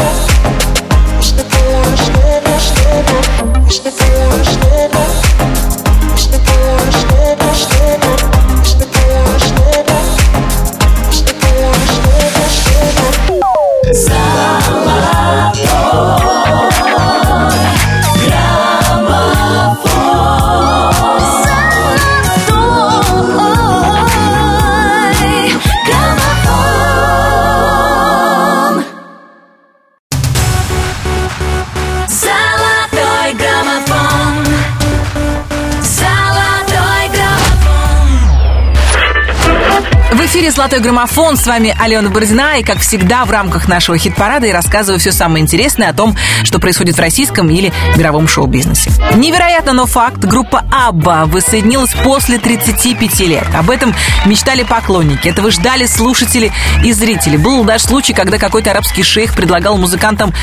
«Золотой 40.76 40.92
граммофон». 40.92 41.36
С 41.38 41.46
вами 41.46 41.74
Алена 41.80 42.10
Бородина. 42.10 42.58
И, 42.58 42.62
как 42.62 42.80
всегда, 42.80 43.24
в 43.24 43.30
рамках 43.30 43.66
нашего 43.66 43.96
хит-парада 43.96 44.46
я 44.46 44.52
рассказываю 44.52 45.00
все 45.00 45.10
самое 45.10 45.42
интересное 45.42 45.88
о 45.88 45.94
том, 45.94 46.14
что 46.44 46.58
происходит 46.58 46.96
в 46.96 47.00
российском 47.00 47.48
или 47.48 47.72
мировом 47.96 48.28
шоу-бизнесе. 48.28 48.90
Невероятно, 49.14 49.72
но 49.72 49.86
факт. 49.86 50.18
Группа 50.18 50.64
«Абба» 50.70 51.24
воссоединилась 51.24 51.94
после 52.04 52.38
35 52.38 53.20
лет. 53.20 53.46
Об 53.54 53.70
этом 53.70 53.94
мечтали 54.26 54.64
поклонники. 54.64 55.28
Этого 55.28 55.50
ждали 55.50 55.86
слушатели 55.86 56.52
и 56.84 56.92
зрители. 56.92 57.38
Был 57.38 57.64
даже 57.64 57.84
случай, 57.84 58.12
когда 58.12 58.36
какой-то 58.36 58.72
арабский 58.72 59.02
шейх 59.02 59.34
предлагал 59.34 59.78
музыкантам 59.78 60.34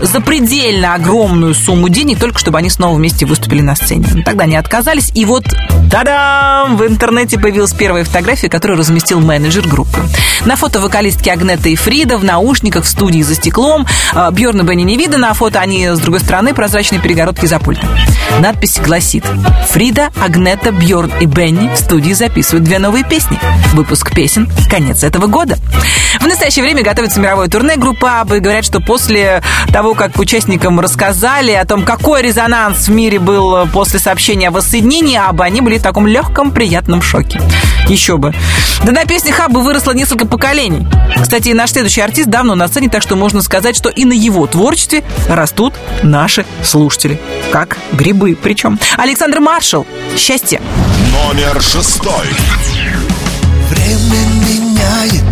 запредельно 0.00 0.94
огромную 0.94 1.54
сумму 1.54 1.88
денег, 1.88 2.20
только 2.20 2.38
чтобы 2.38 2.58
они 2.58 2.70
снова 2.70 2.96
вместе 2.96 3.26
выступили 3.26 3.60
на 3.60 3.74
сцене. 3.74 4.06
Но 4.14 4.22
Тогда 4.22 4.44
они 4.44 4.54
отказались. 4.54 5.10
И 5.14 5.24
вот, 5.24 5.46
та-дам! 5.90 6.76
В 6.76 6.86
интернете 6.86 7.38
появилась 7.40 7.72
первая 7.72 8.04
фотография, 8.04 8.48
которую 8.48 8.78
разместил 8.78 9.20
менеджер 9.20 9.66
группы. 9.66 9.79
На 10.44 10.56
фото 10.56 10.80
вокалистки 10.80 11.28
Агнета 11.28 11.68
и 11.68 11.76
Фрида 11.76 12.18
в 12.18 12.24
наушниках 12.24 12.84
в 12.84 12.88
студии 12.88 13.22
за 13.22 13.34
стеклом. 13.34 13.86
Бьорна 14.32 14.62
Бенни 14.62 14.82
не 14.82 14.96
видно 14.96 15.18
на 15.18 15.34
фото, 15.34 15.60
они 15.60 15.88
с 15.88 15.98
другой 15.98 16.20
стороны 16.20 16.54
прозрачные 16.54 17.00
перегородки 17.00 17.46
за 17.46 17.58
пультом. 17.58 17.88
Надпись 18.38 18.78
гласит 18.78 19.24
«Фрида, 19.68 20.10
Агнета, 20.20 20.72
Бьорн 20.72 21.12
и 21.20 21.26
Бенни 21.26 21.70
в 21.74 21.76
студии 21.76 22.12
записывают 22.12 22.64
две 22.64 22.78
новые 22.78 23.04
песни. 23.04 23.38
Выпуск 23.72 24.14
песен– 24.14 24.50
конец 24.70 25.04
этого 25.04 25.26
года». 25.26 25.58
В 26.20 26.26
настоящее 26.26 26.64
время 26.64 26.82
готовится 26.82 27.20
мировое 27.20 27.48
турне 27.48 27.76
группы 27.76 28.06
Абы. 28.06 28.40
Говорят, 28.40 28.64
что 28.64 28.80
после 28.80 29.42
того, 29.72 29.94
как 29.94 30.18
участникам 30.18 30.80
рассказали 30.80 31.52
о 31.52 31.64
том, 31.64 31.84
какой 31.84 32.22
резонанс 32.22 32.88
в 32.88 32.90
мире 32.90 33.18
был 33.18 33.66
после 33.68 33.98
сообщения 33.98 34.48
о 34.48 34.50
воссоединении 34.50 35.16
Абы, 35.16 35.44
они 35.44 35.60
были 35.60 35.78
в 35.78 35.82
таком 35.82 36.06
легком, 36.06 36.50
приятном 36.50 37.02
шоке. 37.02 37.40
Еще 37.88 38.16
бы. 38.16 38.34
Да 38.84 38.92
на 38.92 39.04
песнях 39.04 39.40
Абы 39.40 39.60
выросло 39.70 39.92
несколько 39.92 40.26
поколений. 40.26 40.84
Кстати, 41.22 41.50
и 41.50 41.54
наш 41.54 41.70
следующий 41.70 42.00
артист 42.00 42.28
давно 42.28 42.56
на 42.56 42.66
сцене, 42.66 42.88
так 42.88 43.02
что 43.02 43.14
можно 43.14 43.40
сказать, 43.40 43.76
что 43.76 43.88
и 43.88 44.04
на 44.04 44.12
его 44.12 44.48
творчестве 44.48 45.04
растут 45.28 45.74
наши 46.02 46.44
слушатели. 46.64 47.20
Как 47.52 47.78
грибы 47.92 48.36
причем. 48.40 48.80
Александр 48.96 49.38
Маршал. 49.38 49.86
Счастье. 50.16 50.60
Номер 51.12 51.62
шестой. 51.62 52.26
Время 53.68 54.18
меняет 54.48 55.29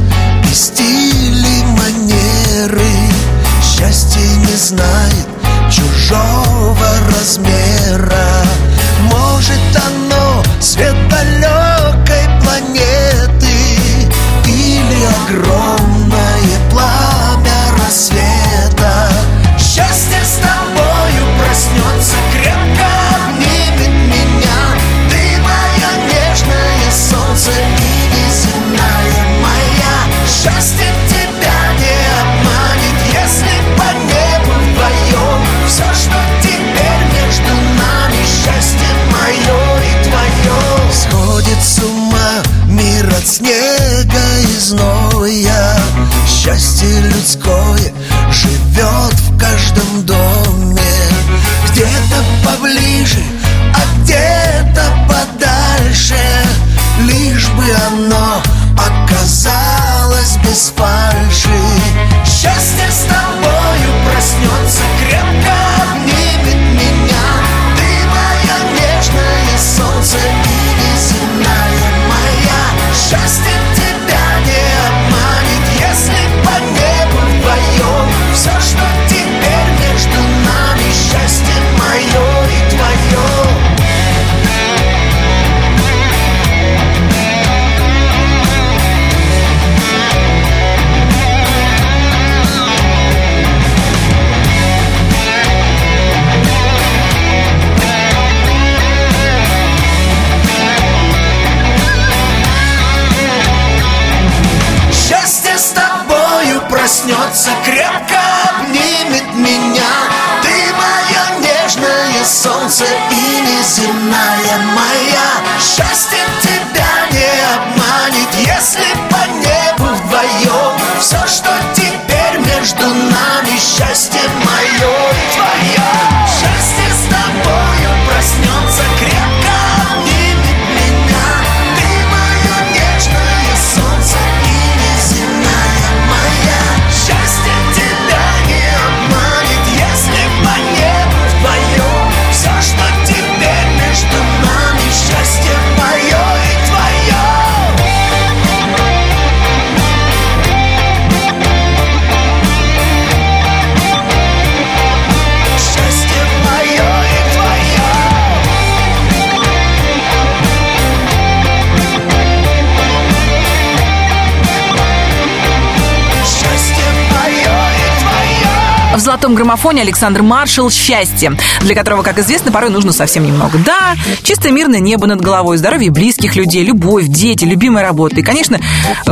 В 168.99 169.01
золотом 169.01 169.37
граммофоне 169.37 169.83
Александр 169.83 170.23
Маршал 170.23 170.73
«Счастье», 170.73 171.31
для 171.61 171.77
которого, 171.77 172.03
как 172.03 172.19
известно, 172.19 172.51
порой 172.51 172.71
нужно 172.71 172.91
совсем 172.91 173.25
немного. 173.25 173.57
Да, 173.65 173.95
чисто 174.25 174.51
мирное 174.51 174.81
небо 174.81 175.07
над 175.07 175.21
головой, 175.21 175.57
здоровье 175.57 175.93
близких 175.93 176.35
людей, 176.35 176.65
любовь, 176.65 177.07
дети, 177.07 177.45
любимая 177.45 177.85
работа. 177.85 178.17
И, 178.17 178.25
конечно, 178.25 178.59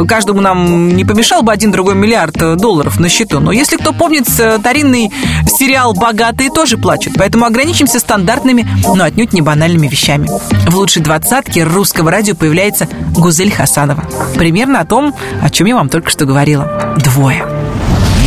каждому 0.08 0.40
нам 0.40 0.96
не 0.96 1.04
помешал 1.04 1.42
бы 1.42 1.52
один-другой 1.52 1.94
миллиард 1.94 2.34
э, 2.42 2.56
долларов 2.56 2.98
на 2.98 3.08
счету. 3.08 3.38
Но 3.38 3.52
если 3.52 3.76
кто 3.76 3.92
помнит, 3.92 4.28
э, 4.40 4.58
старинный 4.58 5.12
сериал 5.46 5.94
«Богатые» 5.94 6.50
тоже 6.50 6.78
плачут. 6.78 7.12
Поэтому 7.16 7.44
ограничимся 7.44 8.00
стандартными, 8.00 8.68
но 8.92 9.04
отнюдь 9.04 9.34
не 9.34 9.40
банальными 9.40 9.86
вещами. 9.86 10.28
В 10.68 10.74
лучшей 10.74 11.02
двадцатке 11.02 11.62
русского 11.62 12.10
радио 12.10 12.34
появляется 12.34 12.88
Гузель 13.12 13.52
Хасанова. 13.52 14.02
Примерно 14.34 14.80
о 14.80 14.84
том, 14.84 15.14
о 15.40 15.48
чем 15.48 15.68
я 15.68 15.76
вам 15.76 15.88
только 15.88 16.10
что 16.10 16.24
говорила. 16.24 16.96
Двое. 16.96 17.46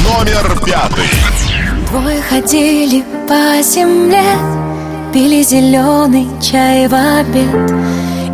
Номер 0.06 0.58
пятый. 0.66 1.49
Двое 1.92 2.22
ходили 2.22 3.04
по 3.28 3.64
земле, 3.64 4.22
пили 5.12 5.42
зеленый 5.42 6.28
чай 6.40 6.88
в 6.88 6.94
обед. 6.94 7.72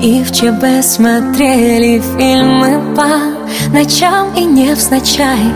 И 0.01 0.22
в 0.24 0.32
ЧБ 0.34 0.86
смотрели 0.86 2.01
фильмы 2.18 2.93
по 2.93 3.74
ночам 3.74 4.34
и 4.36 4.43
невзначай. 4.43 5.53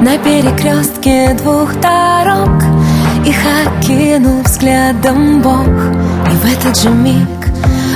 На 0.00 0.18
перекрестке 0.18 1.34
двух 1.34 1.72
дорог 1.80 2.60
Их 3.24 3.38
окинул 3.66 4.42
взглядом 4.42 5.40
Бог. 5.42 5.68
И 5.68 6.34
в 6.34 6.58
этот 6.58 6.76
же 6.76 6.90
миг 6.90 7.46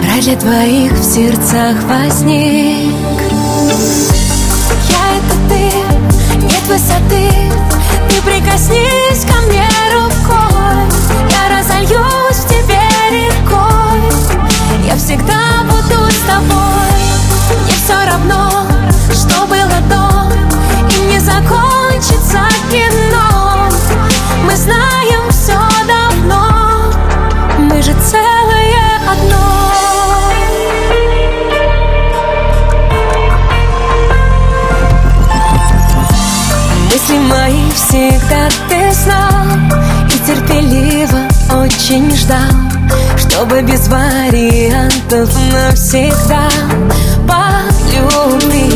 рай 0.08 0.20
для 0.20 0.36
двоих 0.36 0.92
в 0.92 1.02
сердцах 1.02 1.74
возник. 1.88 2.94
Я 4.88 5.16
это 5.16 5.36
ты, 5.48 6.36
нет 6.36 6.62
высоты. 6.68 7.06
Ты 7.10 7.45
прикоснись 8.26 9.24
ко 9.24 9.40
мне 9.46 9.68
рукой. 9.94 10.76
Я 11.30 11.58
разольюсь 11.58 12.36
в 12.36 12.48
тебе 12.48 12.82
рекой. 13.10 14.00
Я 14.84 14.96
всегда 14.96 15.62
буду 15.64 16.10
с 16.10 16.20
тобой. 16.26 16.96
Мне 17.62 17.74
все 17.84 17.94
равно, 18.04 18.66
что 19.12 19.46
было 19.46 19.78
до 19.88 20.32
И 20.96 21.00
не 21.12 21.20
закончится 21.20 22.40
кино. 22.70 23.68
Мы 24.44 24.56
знаем 24.56 25.30
все 25.30 25.58
давно. 25.86 26.92
Мы 27.58 27.80
же 27.80 27.92
целое 27.92 29.00
одно 29.08 29.55
Мысли 37.06 37.18
мои 37.18 37.70
всегда 37.72 38.48
ты 38.68 38.92
знал 38.92 39.46
И 40.08 40.18
терпеливо 40.26 41.20
очень 41.62 42.10
ждал 42.16 42.50
Чтобы 43.16 43.62
без 43.62 43.86
вариантов 43.86 45.30
навсегда 45.52 46.48
полюбить 47.28 48.75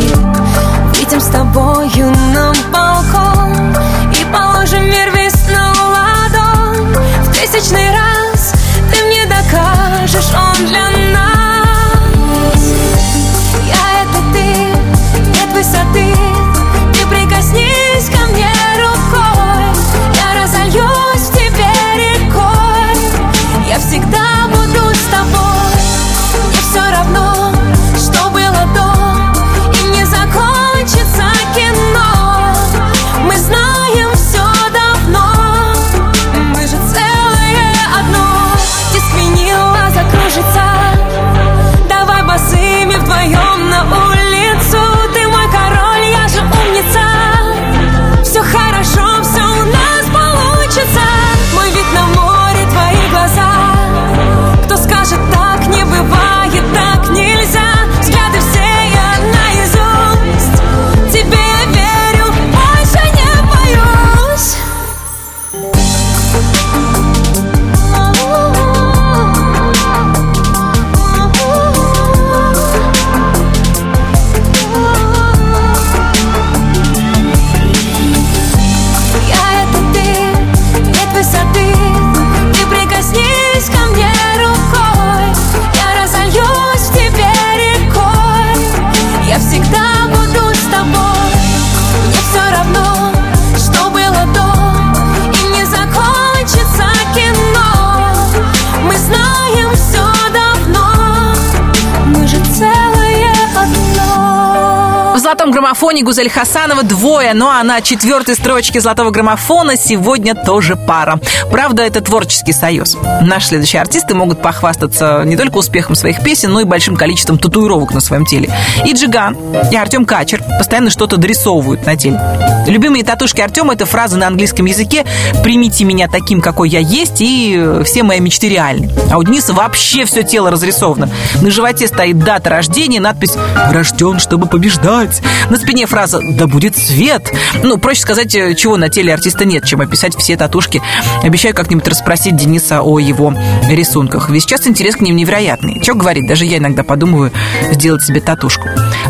граммофоне 105.80 106.02
Гузель 106.02 106.28
Хасанова 106.28 106.82
двое, 106.82 107.32
ну 107.32 107.48
а 107.48 107.62
на 107.62 107.80
четвертой 107.80 108.34
строчке 108.34 108.82
золотого 108.82 109.08
граммофона 109.10 109.78
сегодня 109.78 110.34
тоже 110.34 110.76
пара. 110.76 111.18
Правда, 111.50 111.82
это 111.82 112.02
творческий 112.02 112.52
союз. 112.52 112.98
Наши 113.22 113.46
следующие 113.46 113.80
артисты 113.80 114.14
могут 114.14 114.42
похвастаться 114.42 115.22
не 115.24 115.38
только 115.38 115.56
успехом 115.56 115.94
своих 115.94 116.22
песен, 116.22 116.52
но 116.52 116.60
и 116.60 116.64
большим 116.64 116.96
количеством 116.96 117.38
татуировок 117.38 117.94
на 117.94 118.00
своем 118.00 118.26
теле. 118.26 118.50
И 118.84 118.92
Джиган, 118.92 119.34
и 119.72 119.76
Артем 119.76 120.04
Качер 120.04 120.42
постоянно 120.58 120.90
что-то 120.90 121.16
дорисовывают 121.16 121.86
на 121.86 121.96
теле. 121.96 122.20
Любимые 122.66 123.02
татушки 123.02 123.40
Артема– 123.40 123.72
это 123.74 123.86
фразы 123.86 124.18
на 124.18 124.26
английском 124.26 124.66
языке 124.66 125.06
«примите 125.42 125.84
меня 125.84 126.08
таким, 126.08 126.42
какой 126.42 126.68
я 126.68 126.80
есть, 126.80 127.20
и 127.20 127.80
все 127.86 128.02
мои 128.02 128.20
мечты 128.20 128.50
реальны». 128.50 128.90
А 129.10 129.16
у 129.16 129.22
Дениса 129.22 129.54
вообще 129.54 130.04
все 130.04 130.24
тело 130.24 130.50
разрисовано. 130.50 131.08
На 131.40 131.50
животе 131.50 131.86
стоит 131.86 132.18
дата 132.18 132.50
рождения, 132.50 133.00
надпись 133.00 133.32
«Рожден, 133.70 134.18
чтобы 134.18 134.46
побеждать». 134.46 135.22
На 135.48 135.56
спине 135.56 135.69
фраза 135.86 136.20
«Да 136.22 136.46
будет 136.46 136.76
свет». 136.76 137.32
Ну, 137.62 137.78
проще 137.78 138.00
сказать, 138.00 138.34
э, 138.34 138.54
чего 138.54 138.76
на 138.76 138.88
теле 138.88 139.12
артиста 139.12 139.44
нет, 139.44 139.64
чем 139.64 139.80
описать 139.80 140.16
все 140.16 140.36
татушки. 140.36 140.82
Обещаю 141.22 141.54
как-нибудь 141.54 141.86
расспросить 141.88 142.36
Дениса 142.36 142.82
о 142.82 142.98
его 142.98 143.34
рисунках. 143.68 144.30
Ведь 144.30 144.42
сейчас 144.42 144.66
интерес 144.66 144.96
к 144.96 145.00
ним 145.00 145.16
невероятный. 145.16 145.80
Че 145.82 145.94
говорить, 145.94 146.26
даже 146.26 146.44
я 146.44 146.58
иногда 146.58 146.82
подумываю 146.82 147.32
сделать 147.72 148.02
себе 148.02 148.20
татушку. 148.20 148.68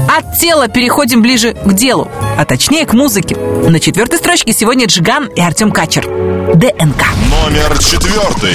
От 0.09 0.39
тела 0.39 0.69
переходим 0.69 1.23
ближе 1.23 1.55
к 1.55 1.73
делу, 1.73 2.11
а 2.37 2.45
точнее 2.45 2.87
к 2.87 2.93
музыке. 2.93 3.37
На 3.37 3.81
четвертой 3.81 4.19
строчке 4.19 4.53
сегодня 4.53 4.87
Джиган 4.87 5.27
и 5.27 5.41
Артем 5.41 5.71
Качер. 5.71 6.07
ДНК. 6.55 7.05
Номер 7.31 7.79
четвертый. 7.79 8.55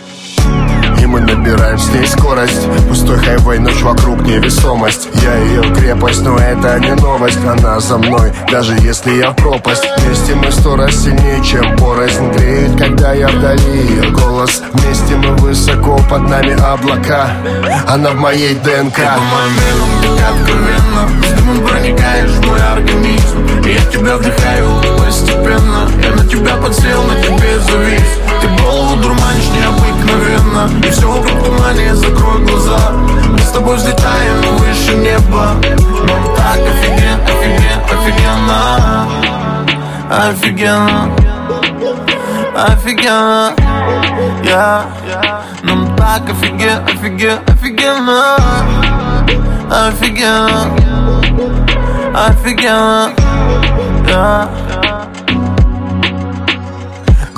Мы 1.11 1.19
набираем 1.19 1.77
с 1.77 1.89
ней 1.89 2.07
скорость. 2.07 2.65
Пустой 2.87 3.17
хайвей, 3.17 3.59
ночь 3.59 3.81
вокруг 3.81 4.21
невесомость. 4.21 5.09
Я 5.21 5.35
ее 5.35 5.61
крепость, 5.75 6.21
но 6.21 6.37
это 6.37 6.79
не 6.79 6.95
новость. 6.95 7.45
Она 7.45 7.81
за 7.81 7.97
мной, 7.97 8.31
даже 8.49 8.75
если 8.75 9.15
я 9.15 9.31
в 9.31 9.35
пропасть. 9.35 9.85
Вместе 9.97 10.35
мы 10.35 10.49
сто 10.53 10.77
раз 10.77 10.95
сильнее, 10.95 11.43
чем 11.43 11.75
порознь. 11.75 12.31
Греет, 12.31 12.77
когда 12.77 13.11
я 13.11 13.27
вдали 13.27 13.77
ее 13.89 14.09
голос. 14.11 14.63
Вместе 14.71 15.17
мы 15.17 15.35
высоко, 15.35 15.99
под 16.09 16.29
нами 16.29 16.53
облака. 16.53 17.31
Она 17.89 18.11
в 18.11 18.15
моей 18.15 18.55
ДНК. 18.55 18.95
Ты 18.95 19.03
по 19.03 20.15
так 20.15 20.31
откровенно 20.31 21.09
С 21.27 21.31
дымом 21.33 21.67
проникаешь 21.67 22.31
в 22.31 22.47
мой 22.47 22.61
организм. 22.61 23.45
Я 23.65 23.91
тебя 23.91 24.15
вдыхаю 24.15 24.80
постепенно 25.41 25.89
Я 26.03 26.11
на 26.15 26.27
тебя 26.27 26.55
подсел, 26.55 27.03
на 27.03 27.15
тебе 27.21 27.59
завис. 27.59 28.19
Ты 28.41 28.47
голову 28.61 28.95
дурманишь 28.97 29.49
необыкновенно. 29.49 30.69
И 30.85 30.91
все 30.91 31.07
вокруг 31.07 31.43
тумане, 31.43 31.95
закрой 31.95 32.45
глаза. 32.45 32.91
Мы 33.29 33.39
с 33.39 33.51
тобой 33.51 33.77
взлетаем 33.77 34.41
выше 34.57 34.95
неба. 34.95 35.55
Нам 36.07 36.35
так 36.35 36.59
офиген, 36.59 37.21
офиген, 37.25 37.79
офигенно. 37.91 39.07
Офигенно 40.09 41.09
Офигенно 42.53 43.53
Я. 44.43 44.85
Нам 45.63 45.95
так 45.95 46.29
офиген, 46.29 46.83
офиген, 46.85 47.39
офигенно. 47.47 48.35
Офигенно 49.69 50.67
Офигенно 52.13 53.13
Я 54.09 54.49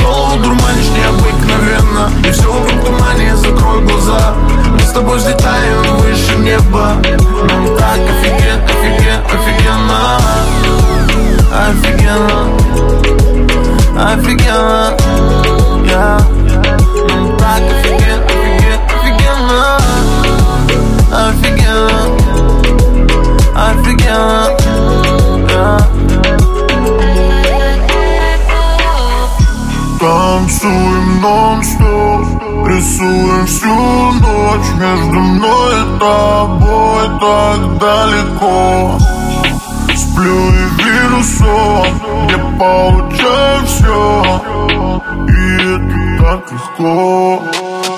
голову 0.00 0.36
дурманишь 0.42 0.90
необыкновенно 0.90 2.10
И 2.26 2.30
все 2.30 2.52
вокруг 2.52 2.84
тумане, 2.84 3.36
закрой 3.36 3.82
глаза. 3.82 4.34
Мы 4.72 4.80
с 4.80 4.92
тобой 4.92 5.18
взлетаем 5.18 5.82
выше 5.98 6.36
неба 6.38 6.96
Нам 7.48 7.66
так 7.76 7.98
офиген, 7.98 8.62
офиген, 8.64 9.20
офигенно. 9.26 10.18
Офигенно. 11.52 12.48
Офигенно. 13.96 14.96
Я. 15.86 16.18
Нам 17.08 17.36
так 17.36 17.62
офиген, 17.62 18.20
офиген, 18.24 18.80
офигенно. 18.88 19.78
Офигенно. 21.12 22.02
Офигенно 23.54 24.52
Танцуем 30.42 31.20
нон-стоп 31.20 32.66
Рисуем 32.66 33.46
всю 33.46 33.68
ночь. 33.68 34.66
Между 34.76 35.20
мной 35.20 35.72
и 35.72 35.98
тобой 36.00 37.04
так 37.20 37.78
далеко. 37.78 38.98
Сплю 39.94 40.50
и 40.50 40.82
вижу 40.82 41.22
сон 41.22 41.86
Где 42.26 42.38
получаю 42.58 43.66
все 43.66 44.42
И 45.28 45.54
это 45.62 46.24
так 46.24 46.52
легко. 46.52 47.42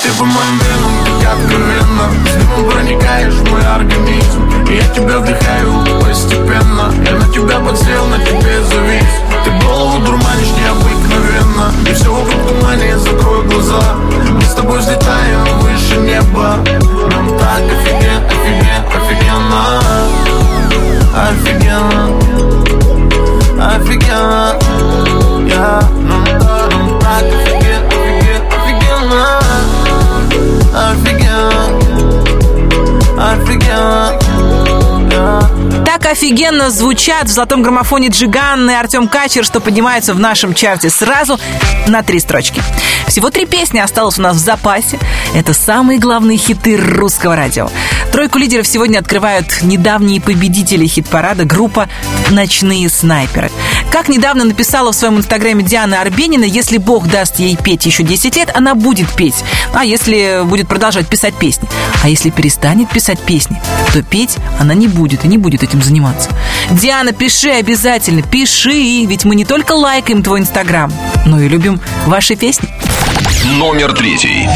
Ты 0.03 0.09
по 0.19 0.25
моим 0.27 0.59
венам, 0.59 1.23
как 1.23 1.33
откровенно. 1.33 2.07
С 2.27 2.35
дымом 2.35 2.71
проникаешь 2.71 3.33
в 3.33 3.51
мой 3.51 3.65
организм. 3.65 4.43
И 4.69 4.75
я 4.75 4.87
тебя 4.89 5.19
вдыхаю 5.21 6.03
постепенно. 6.03 6.93
Я 7.07 7.17
на 7.17 7.29
тебя 7.33 7.59
подсел, 7.61 8.07
на 8.09 8.19
тебе 8.19 8.63
завис 8.65 9.34
Ты 9.45 9.51
голову 9.65 9.99
дурманишь 10.05 10.53
необыкновенно. 10.59 11.73
И 11.89 11.95
все 11.95 12.13
вокруг 12.13 12.47
тумане, 12.49 12.99
закрой 12.99 13.45
глаза. 13.45 13.95
Мы 14.33 14.43
с 14.43 14.55
тобой 14.55 14.79
взлетаем 14.79 15.45
выше 15.61 15.97
неба. 15.97 16.59
Нам 17.11 17.29
так 17.39 17.63
офиген, 17.63 18.25
офиген, 18.27 18.85
офигенно. 18.95 19.81
Офигенно 21.15 22.11
Офигенно 23.57 24.59
Я, 25.47 25.81
Так 36.05 36.13
офигенно 36.13 36.69
звучат 36.69 37.29
в 37.29 37.33
золотом 37.33 37.63
граммофоне 37.63 38.09
Джиган 38.09 38.69
и 38.69 38.75
Артем 38.75 39.09
Качер, 39.09 39.43
что 39.43 39.59
поднимаются 39.61 40.13
в 40.13 40.21
нашем 40.21 40.53
чарте 40.53 40.91
сразу 40.91 41.41
на 41.89 42.03
три 42.03 42.21
строчки. 42.21 42.63
Всего 43.09 43.31
три 43.31 43.47
песни 43.47 43.79
осталось 43.79 44.19
у 44.19 44.23
нас 44.23 44.37
в 44.37 44.41
запасе. 44.41 44.99
Это 45.35 45.55
самые 45.55 45.99
главные 45.99 46.37
хиты 46.37 46.77
русского 46.77 47.37
радио. 47.37 47.71
Тройку 48.13 48.39
лидеров 48.39 48.67
сегодня 48.67 48.99
открывают 48.99 49.63
недавние 49.63 50.21
победители 50.21 50.87
хит-парада 50.87 51.45
группа 51.45 51.89
«Ночные 52.31 52.89
снайперы». 52.91 53.51
Как 53.91 54.09
недавно 54.09 54.45
написала 54.45 54.93
в 54.93 54.97
своем 54.97 55.19
инстаграме 55.19 55.63
Диана 55.63 56.01
Арбенина, 56.01 56.45
если 56.45 56.79
Бог 56.79 57.09
даст 57.09 57.39
ей 57.39 57.57
петь 57.57 57.87
еще 57.87 58.03
10 58.03 58.37
лет, 58.37 58.51
она 58.55 58.75
будет 58.75 59.11
петь. 59.13 59.43
А 59.73 59.85
если 59.85 60.43
будет 60.45 60.69
продолжать 60.69 61.09
писать 61.09 61.35
песни? 61.35 61.69
А 62.03 62.09
если 62.09 62.31
перестанет 62.31 62.91
писать 62.91 63.21
песни, 63.21 63.61
то 63.93 64.03
петь 64.03 64.37
она 64.61 64.75
не 64.75 64.87
будет 64.87 65.25
и 65.25 65.29
не 65.29 65.39
будет 65.39 65.63
этим 65.63 65.83
заниматься. 65.83 65.94
Диана, 66.71 67.13
пиши 67.13 67.51
обязательно, 67.51 68.23
пиши, 68.23 69.05
ведь 69.05 69.25
мы 69.25 69.35
не 69.35 69.45
только 69.45 69.73
лайкаем 69.73 70.23
твой 70.23 70.41
инстаграм, 70.41 70.93
но 71.27 71.41
и 71.41 71.49
любим 71.49 71.81
ваши 72.07 72.37
песни. 72.37 72.69
Номер 73.59 73.93
третий. 73.93 74.49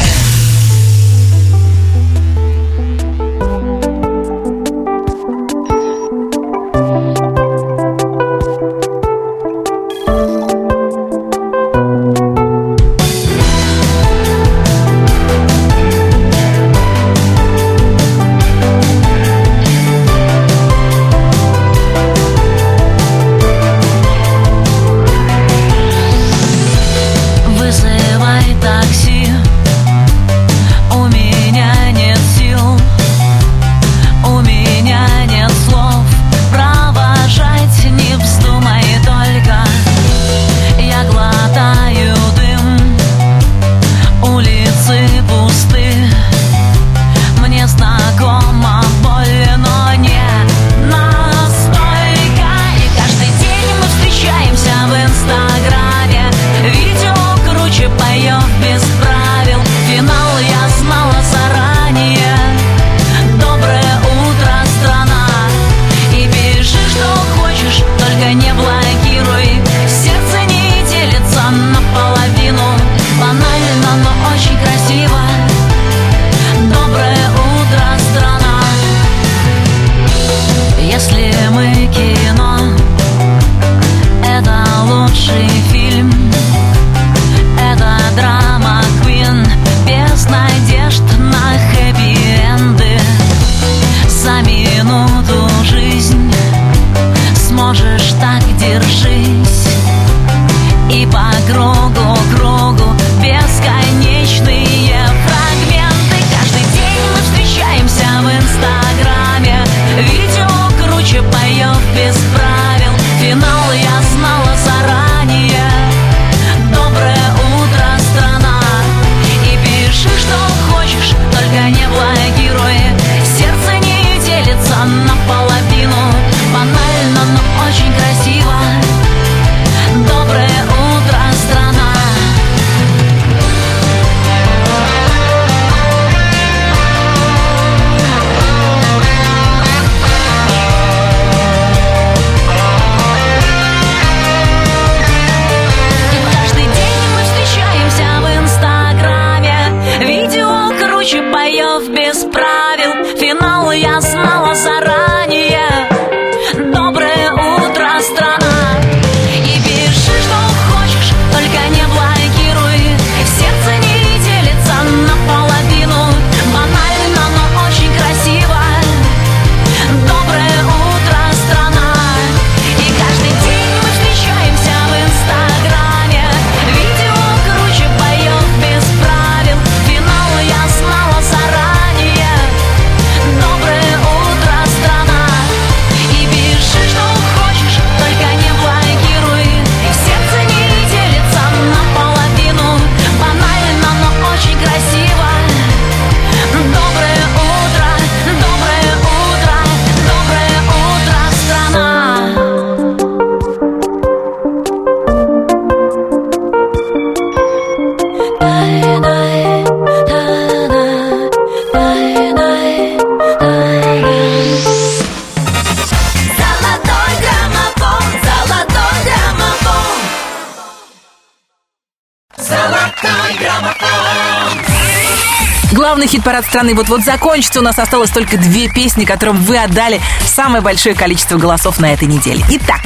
Хит-парад 226.29 226.45
страны 226.45 226.75
вот-вот 226.75 227.01
закончится. 227.01 227.59
У 227.59 227.63
нас 227.63 227.79
осталось 227.79 228.11
только 228.11 228.37
две 228.37 228.69
песни, 228.69 229.03
которым 229.03 229.37
вы 229.37 229.57
отдали 229.57 229.99
самое 230.27 230.61
большое 230.61 230.93
количество 230.93 231.37
голосов 231.37 231.79
на 231.79 231.91
этой 231.91 232.07
неделе. 232.07 232.45
Итак, 232.49 232.81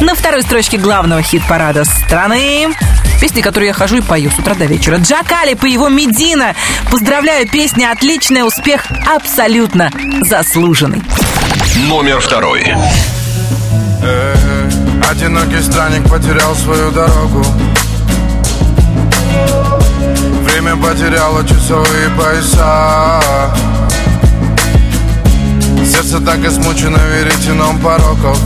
на 0.00 0.16
второй 0.16 0.42
строчке 0.42 0.76
главного 0.76 1.22
хит-парада 1.22 1.84
страны 1.84 2.68
песни, 3.20 3.42
которую 3.42 3.68
я 3.68 3.74
хожу 3.74 3.98
и 3.98 4.00
пою 4.00 4.28
с 4.32 4.38
утра 4.40 4.54
до 4.54 4.64
вечера. 4.64 4.96
Джакали 4.96 5.54
по 5.54 5.66
его 5.66 5.88
Медина. 5.88 6.56
Поздравляю, 6.90 7.48
песня 7.48 7.92
отличная, 7.92 8.42
успех 8.42 8.86
абсолютно 9.06 9.92
заслуженный. 10.22 11.00
Номер 11.86 12.18
второй. 12.18 12.74
Э, 14.02 14.70
Одинокий 15.08 15.62
странник 15.62 16.08
потерял 16.08 16.56
свою 16.56 16.90
дорогу 16.90 17.44
Время 20.60 20.76
потеряло 20.76 21.42
часовые 21.42 22.10
пояса. 22.10 23.22
Сердце 25.90 26.20
так 26.20 26.38
измучено 26.44 26.98
веретеном 26.98 27.78
пороков. 27.78 28.38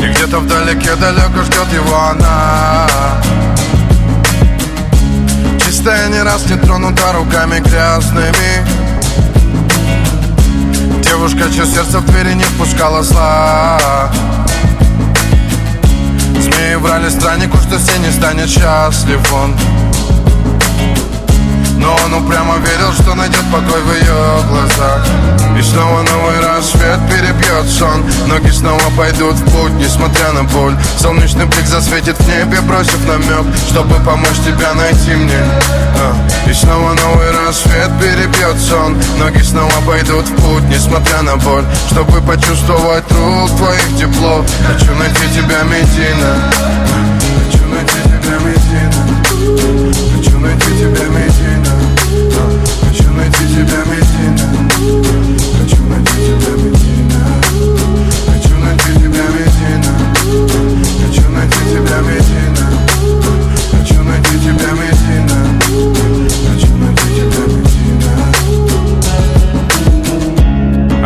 И 0.00 0.06
где-то 0.06 0.38
вдалеке 0.38 0.94
далеко 0.94 1.42
ждет 1.44 1.70
его 1.70 1.98
она. 2.12 2.88
Чистая 5.66 6.08
не 6.08 6.22
раз 6.22 6.48
не 6.48 6.56
тронута 6.56 7.12
руками 7.12 7.60
грязными. 7.60 8.66
Девушка, 11.02 11.52
чье 11.52 11.66
сердце 11.66 11.98
в 11.98 12.06
двери 12.06 12.32
не 12.32 12.44
впускала 12.44 13.02
зла 13.02 14.10
Змеи 16.56 16.76
врали 16.76 17.10
страннику, 17.10 17.58
что 17.58 17.78
все 17.78 17.98
не 17.98 18.10
станет 18.10 18.48
счастлив 18.48 19.20
он 19.32 19.54
Но 21.76 21.94
он 22.04 22.14
упрямо 22.14 22.56
верил, 22.56 22.92
что 22.92 23.14
найдет 23.14 23.44
покой 23.52 23.80
в 23.82 23.92
ее 23.92 24.42
глазах. 24.48 25.06
И 25.58 25.62
снова 25.62 26.02
новый 26.02 26.40
рассвет 26.40 26.98
перебьет 27.08 27.70
сон. 27.70 28.04
Ноги 28.28 28.50
снова 28.50 28.82
пойдут 28.96 29.36
в 29.36 29.44
путь, 29.44 29.72
несмотря 29.72 30.32
на 30.32 30.44
боль. 30.44 30.74
Солнечный 30.98 31.46
блик 31.46 31.66
засветит 31.66 32.16
в 32.18 32.28
небе, 32.28 32.60
бросив 32.62 33.06
намек 33.06 33.46
Чтобы 33.70 33.94
помочь 34.04 34.38
тебя 34.44 34.74
найти 34.74 35.14
мне. 35.14 35.38
А, 35.98 36.48
И 36.48 36.52
снова 36.52 36.94
новый 36.94 37.30
рассвет 37.30 37.90
перебьет 38.00 38.58
сон. 38.60 38.96
Ноги 39.18 39.42
снова 39.42 39.72
пойдут 39.86 40.26
в 40.28 40.34
путь, 40.36 40.64
несмотря 40.68 41.22
на 41.22 41.36
боль. 41.36 41.64
Чтобы 41.90 42.20
почувствовать 42.20 43.04
рук 43.12 43.50
твоих 43.56 43.98
тепло 43.98 44.44
Хочу 44.66 44.94
найти 44.94 45.28
тебя, 45.34 45.62
Медина. 45.62 46.52
Хочу 47.50 47.64
найти 47.66 48.02
тебя, 48.04 48.38
Медина. 48.44 49.92
Хочу 50.16 50.38
найти 50.38 50.70
тебя, 50.78 51.04
Медина 51.04 51.35
найти 53.16 53.44
тебя, 53.48 53.80
Медина 53.86 54.46
Хочу 55.58 55.82
найти 55.84 56.16
тебя, 56.26 56.52
Медина 56.62 57.20
Хочу 58.26 58.54
найти 58.58 58.90
тебя, 59.00 59.26
Медина 59.34 59.92
Хочу 61.02 61.26
найти 61.30 61.62
тебя, 61.70 61.98
Медина 62.00 62.66
Хочу 63.72 64.02
найти 64.02 64.34
тебя, 64.38 64.70
Медина 64.72 65.38
Хочу 66.52 66.72
найти 66.76 67.06
тебя, 67.14 67.44
Медина 67.46 68.26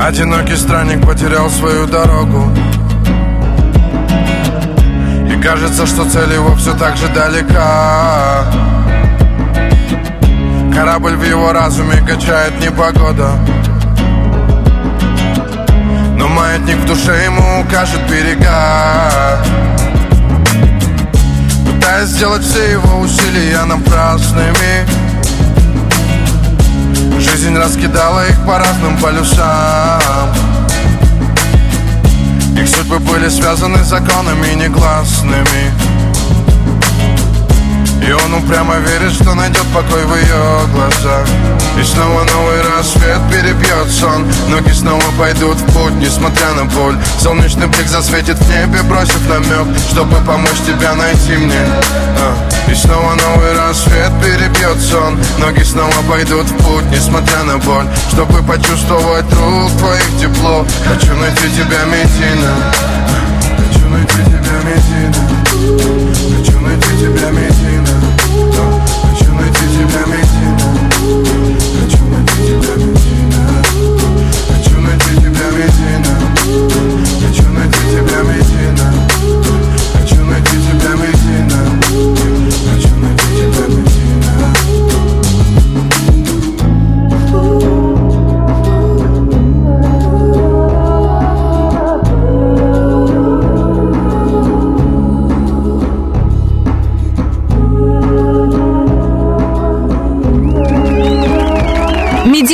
Одинокий 0.06 0.56
странник 0.56 1.06
потерял 1.06 1.50
свою 1.50 1.86
дорогу. 1.86 2.50
И 5.30 5.40
кажется, 5.40 5.86
что 5.86 6.04
цель 6.10 6.32
его 6.32 6.56
все 6.56 6.74
так 6.74 6.96
же 6.96 7.06
далека 7.08 8.69
Корабль 10.74 11.16
в 11.16 11.24
его 11.24 11.52
разуме 11.52 11.97
качает 12.06 12.60
непогода. 12.60 13.32
Но 16.16 16.28
маятник 16.28 16.76
в 16.76 16.86
душе 16.86 17.24
ему 17.24 17.62
укажет 17.62 18.01
берега. 18.09 19.38
Пытаясь 21.66 22.09
сделать 22.09 22.42
все 22.42 22.72
его 22.72 23.01
усилия 23.01 23.64
напрасными. 23.64 24.86
Жизнь 27.18 27.56
раскидала 27.56 28.26
их 28.28 28.38
по 28.47 28.59
разным 28.59 28.97
полюсам. 28.98 30.30
Их 32.56 32.68
судьбы 32.68 32.98
были 33.01 33.28
связаны 33.28 33.82
законами 33.84 34.55
негласными 34.55 35.89
И 38.02 38.12
он 38.12 38.35
упрямо 38.35 38.77
верит, 38.77 39.12
что 39.12 39.35
найдет 39.35 39.64
покой 39.74 40.05
в 40.05 40.14
ее 40.16 40.66
глазах. 40.72 41.27
И 41.78 41.82
снова 41.82 42.24
новый 42.24 42.62
рассвет 42.62 43.20
перебьет 43.31 43.90
сон. 43.90 44.27
Ноги 44.48 44.72
снова 44.72 45.02
пойдут 45.18 45.56
в 45.56 45.66
путь, 45.72 45.94
несмотря 45.94 46.52
на 46.55 46.64
боль. 46.64 46.97
Солнечный 47.20 47.66
блик 47.66 47.86
засветит 47.89 48.39
в 48.39 48.48
небе, 48.51 48.82
бросив 48.82 49.28
намек 49.28 49.66
Чтобы 49.90 50.16
помочь 50.27 50.60
тебя 50.66 50.94
найти 50.94 51.36
мне. 51.36 51.60
А, 52.18 52.70
И 52.70 52.74
снова 52.74 53.14
новый 53.14 53.52
рассвет 53.56 54.10
перебьет 54.22 54.81
сон. 54.81 55.18
Ноги 55.39 55.62
снова 55.62 55.94
пойдут 56.09 56.47
в 56.47 56.56
путь, 56.56 56.90
несмотря 56.90 57.43
на 57.44 57.59
боль. 57.59 57.86
Чтобы 58.12 58.43
почувствовать 58.43 59.31
рук 59.32 59.70
твоих 59.78 60.20
тепло 60.20 60.66
Хочу 60.86 61.14
найти 61.16 61.48
тебя, 61.51 61.85
Медина 61.85 62.55
найти 63.90 64.16
тебя, 64.24 64.56
Медина 64.64 65.22
Хочу 66.36 66.60
найти 66.60 66.88
тебя, 67.00 67.30
Медина 67.30 68.00
Хочу 69.02 69.32
найти 69.32 69.64
тебя, 69.74 70.06
Медина 70.06 70.59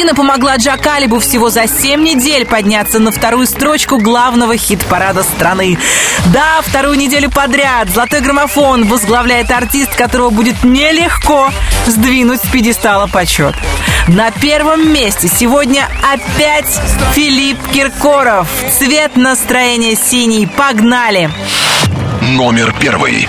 Медина 0.06 0.22
помогла 0.22 0.56
Джакалибу 0.56 1.18
всего 1.18 1.50
за 1.50 1.66
7 1.66 2.00
недель 2.00 2.46
подняться 2.46 3.00
на 3.00 3.10
вторую 3.10 3.44
строчку 3.44 3.98
главного 3.98 4.56
хит-парада 4.56 5.24
страны. 5.24 5.80
Да, 6.26 6.60
вторую 6.62 6.96
неделю 6.96 7.28
подряд 7.28 7.90
«Золотой 7.90 8.20
граммофон» 8.20 8.86
возглавляет 8.86 9.50
артист, 9.50 9.96
которого 9.96 10.30
будет 10.30 10.62
нелегко 10.62 11.50
сдвинуть 11.86 12.40
с 12.40 12.46
пьедестала 12.46 13.08
почет. 13.08 13.56
На 14.06 14.30
первом 14.30 14.92
месте 14.92 15.26
сегодня 15.26 15.88
опять 16.12 16.80
Филипп 17.14 17.58
Киркоров. 17.72 18.46
Цвет 18.78 19.16
настроения 19.16 19.96
синий. 19.96 20.46
Погнали! 20.46 21.30
Номер 22.20 22.72
первый. 22.78 23.28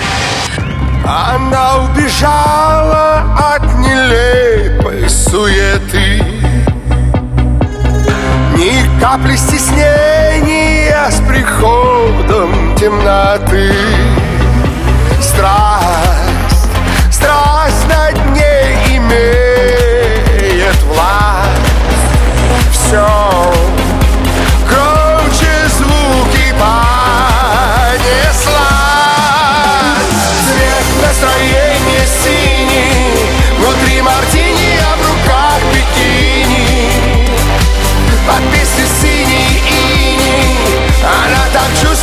Она 1.03 1.85
убежала 1.85 3.35
от 3.55 3.63
нелепой 3.79 5.09
суеты 5.09 6.26
Ни 8.57 8.99
капли 8.99 9.35
стеснения 9.35 11.11
с 11.11 11.19
приходом 11.27 12.75
темноты. 12.75 13.71
Страсть, 15.21 16.67
страсть 17.11 17.87
над 17.87 18.15
ней 18.35 18.97
имеет 18.97 20.75
власть. 20.85 21.37
Все 22.71 23.07
громче 24.67 25.67
звуки 25.77 26.51
понесла 26.53 26.79
Цвет 30.47 30.87
настроения 31.05 31.56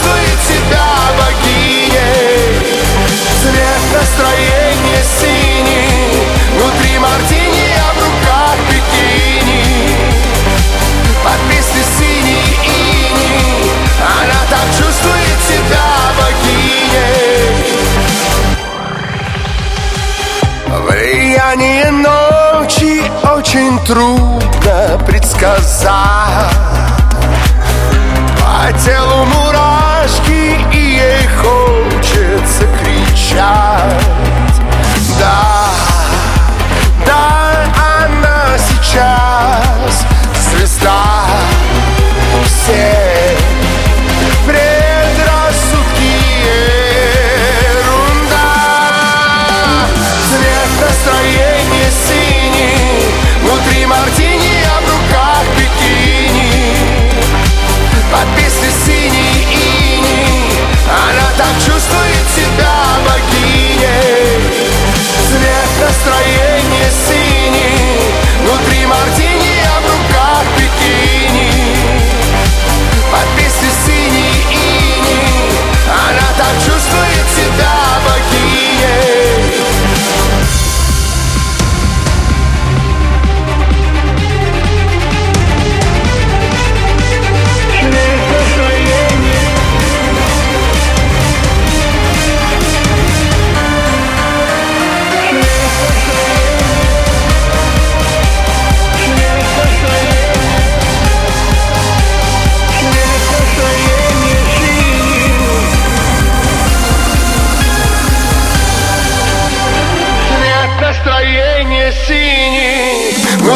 чувствует 0.04 0.38
себя 0.48 0.86
богиней. 1.18 2.60
Цвет 3.40 3.82
настроения 3.92 5.02
синий. 5.20 6.26
Внутри 6.58 6.98
мартини, 6.98 7.68
а 7.78 7.92
в 7.92 7.98
руках 8.04 8.56
бикини. 8.68 9.64
Под 11.24 11.40
песню 11.48 11.82
синий 11.98 12.48
ини 12.64 13.70
Она 14.00 14.40
так 14.50 14.66
чувствует 14.78 15.38
себя 15.48 15.86
богиней. 16.18 17.54
Влияние 20.86 21.90
ночи 21.90 22.94
очень 23.34 23.78
трудно 23.86 24.98
предсказать. 25.06 26.54
По 28.38 28.72
телу 28.84 29.24
мурашки 29.24 29.83
и 30.72 30.76
ей 30.76 31.13
хочется 31.13 31.13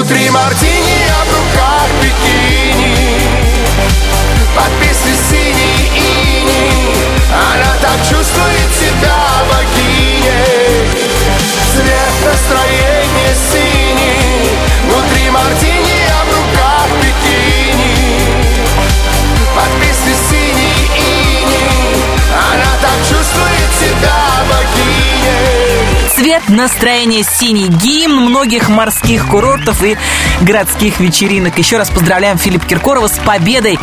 синий 0.09 0.19
Внутри 0.19 0.31
мартини, 0.31 0.78
Цвет 26.19 26.49
настроения 26.49 27.23
синий. 27.23 27.69
Гимн 27.69 28.25
многих 28.25 28.69
морских 28.69 29.29
курортов 29.29 29.85
и 29.85 29.97
городских 30.41 30.99
вечеринок. 30.99 31.57
Еще 31.59 31.77
раз 31.77 31.91
поздравляем 31.91 32.39
Филипп 32.39 32.67
Киркорова 32.67 33.07
с 33.07 33.17
победой 33.21 33.79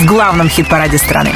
в 0.00 0.04
главном 0.04 0.48
хит-параде 0.48 0.98
страны. 0.98 1.32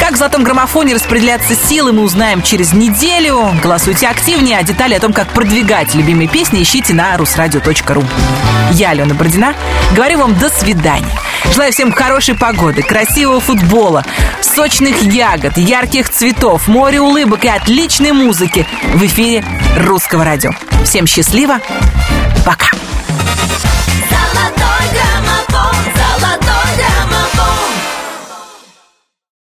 Как 0.00 0.12
в 0.14 0.16
золотом 0.16 0.44
граммофоне 0.44 0.94
распределяться 0.94 1.54
силы, 1.54 1.92
мы 1.92 2.04
узнаем 2.04 2.40
через 2.40 2.72
неделю. 2.72 3.54
Голосуйте 3.62 4.08
активнее, 4.08 4.56
а 4.56 4.62
детали 4.62 4.94
о 4.94 4.98
том, 4.98 5.12
как 5.12 5.28
продвигать 5.28 5.94
любимые 5.94 6.26
песни, 6.26 6.62
ищите 6.62 6.94
на 6.94 7.14
rusradio.ru. 7.16 8.02
Я, 8.72 8.90
Алена 8.92 9.12
Бородина, 9.12 9.54
говорю 9.94 10.20
вам 10.20 10.38
до 10.38 10.48
свидания. 10.48 11.12
Желаю 11.50 11.72
всем 11.72 11.92
хорошей 11.92 12.34
погоды, 12.34 12.82
красивого 12.82 13.40
футбола, 13.40 14.04
сочных 14.40 15.02
ягод, 15.02 15.56
ярких 15.56 16.08
цветов, 16.08 16.68
моря 16.68 17.02
улыбок 17.02 17.44
и 17.44 17.48
отличной 17.48 18.12
музыки 18.12 18.66
в 18.94 19.04
эфире 19.04 19.44
Русского 19.76 20.24
радио. 20.24 20.50
Всем 20.84 21.06
счастливо, 21.06 21.60
пока! 22.44 22.81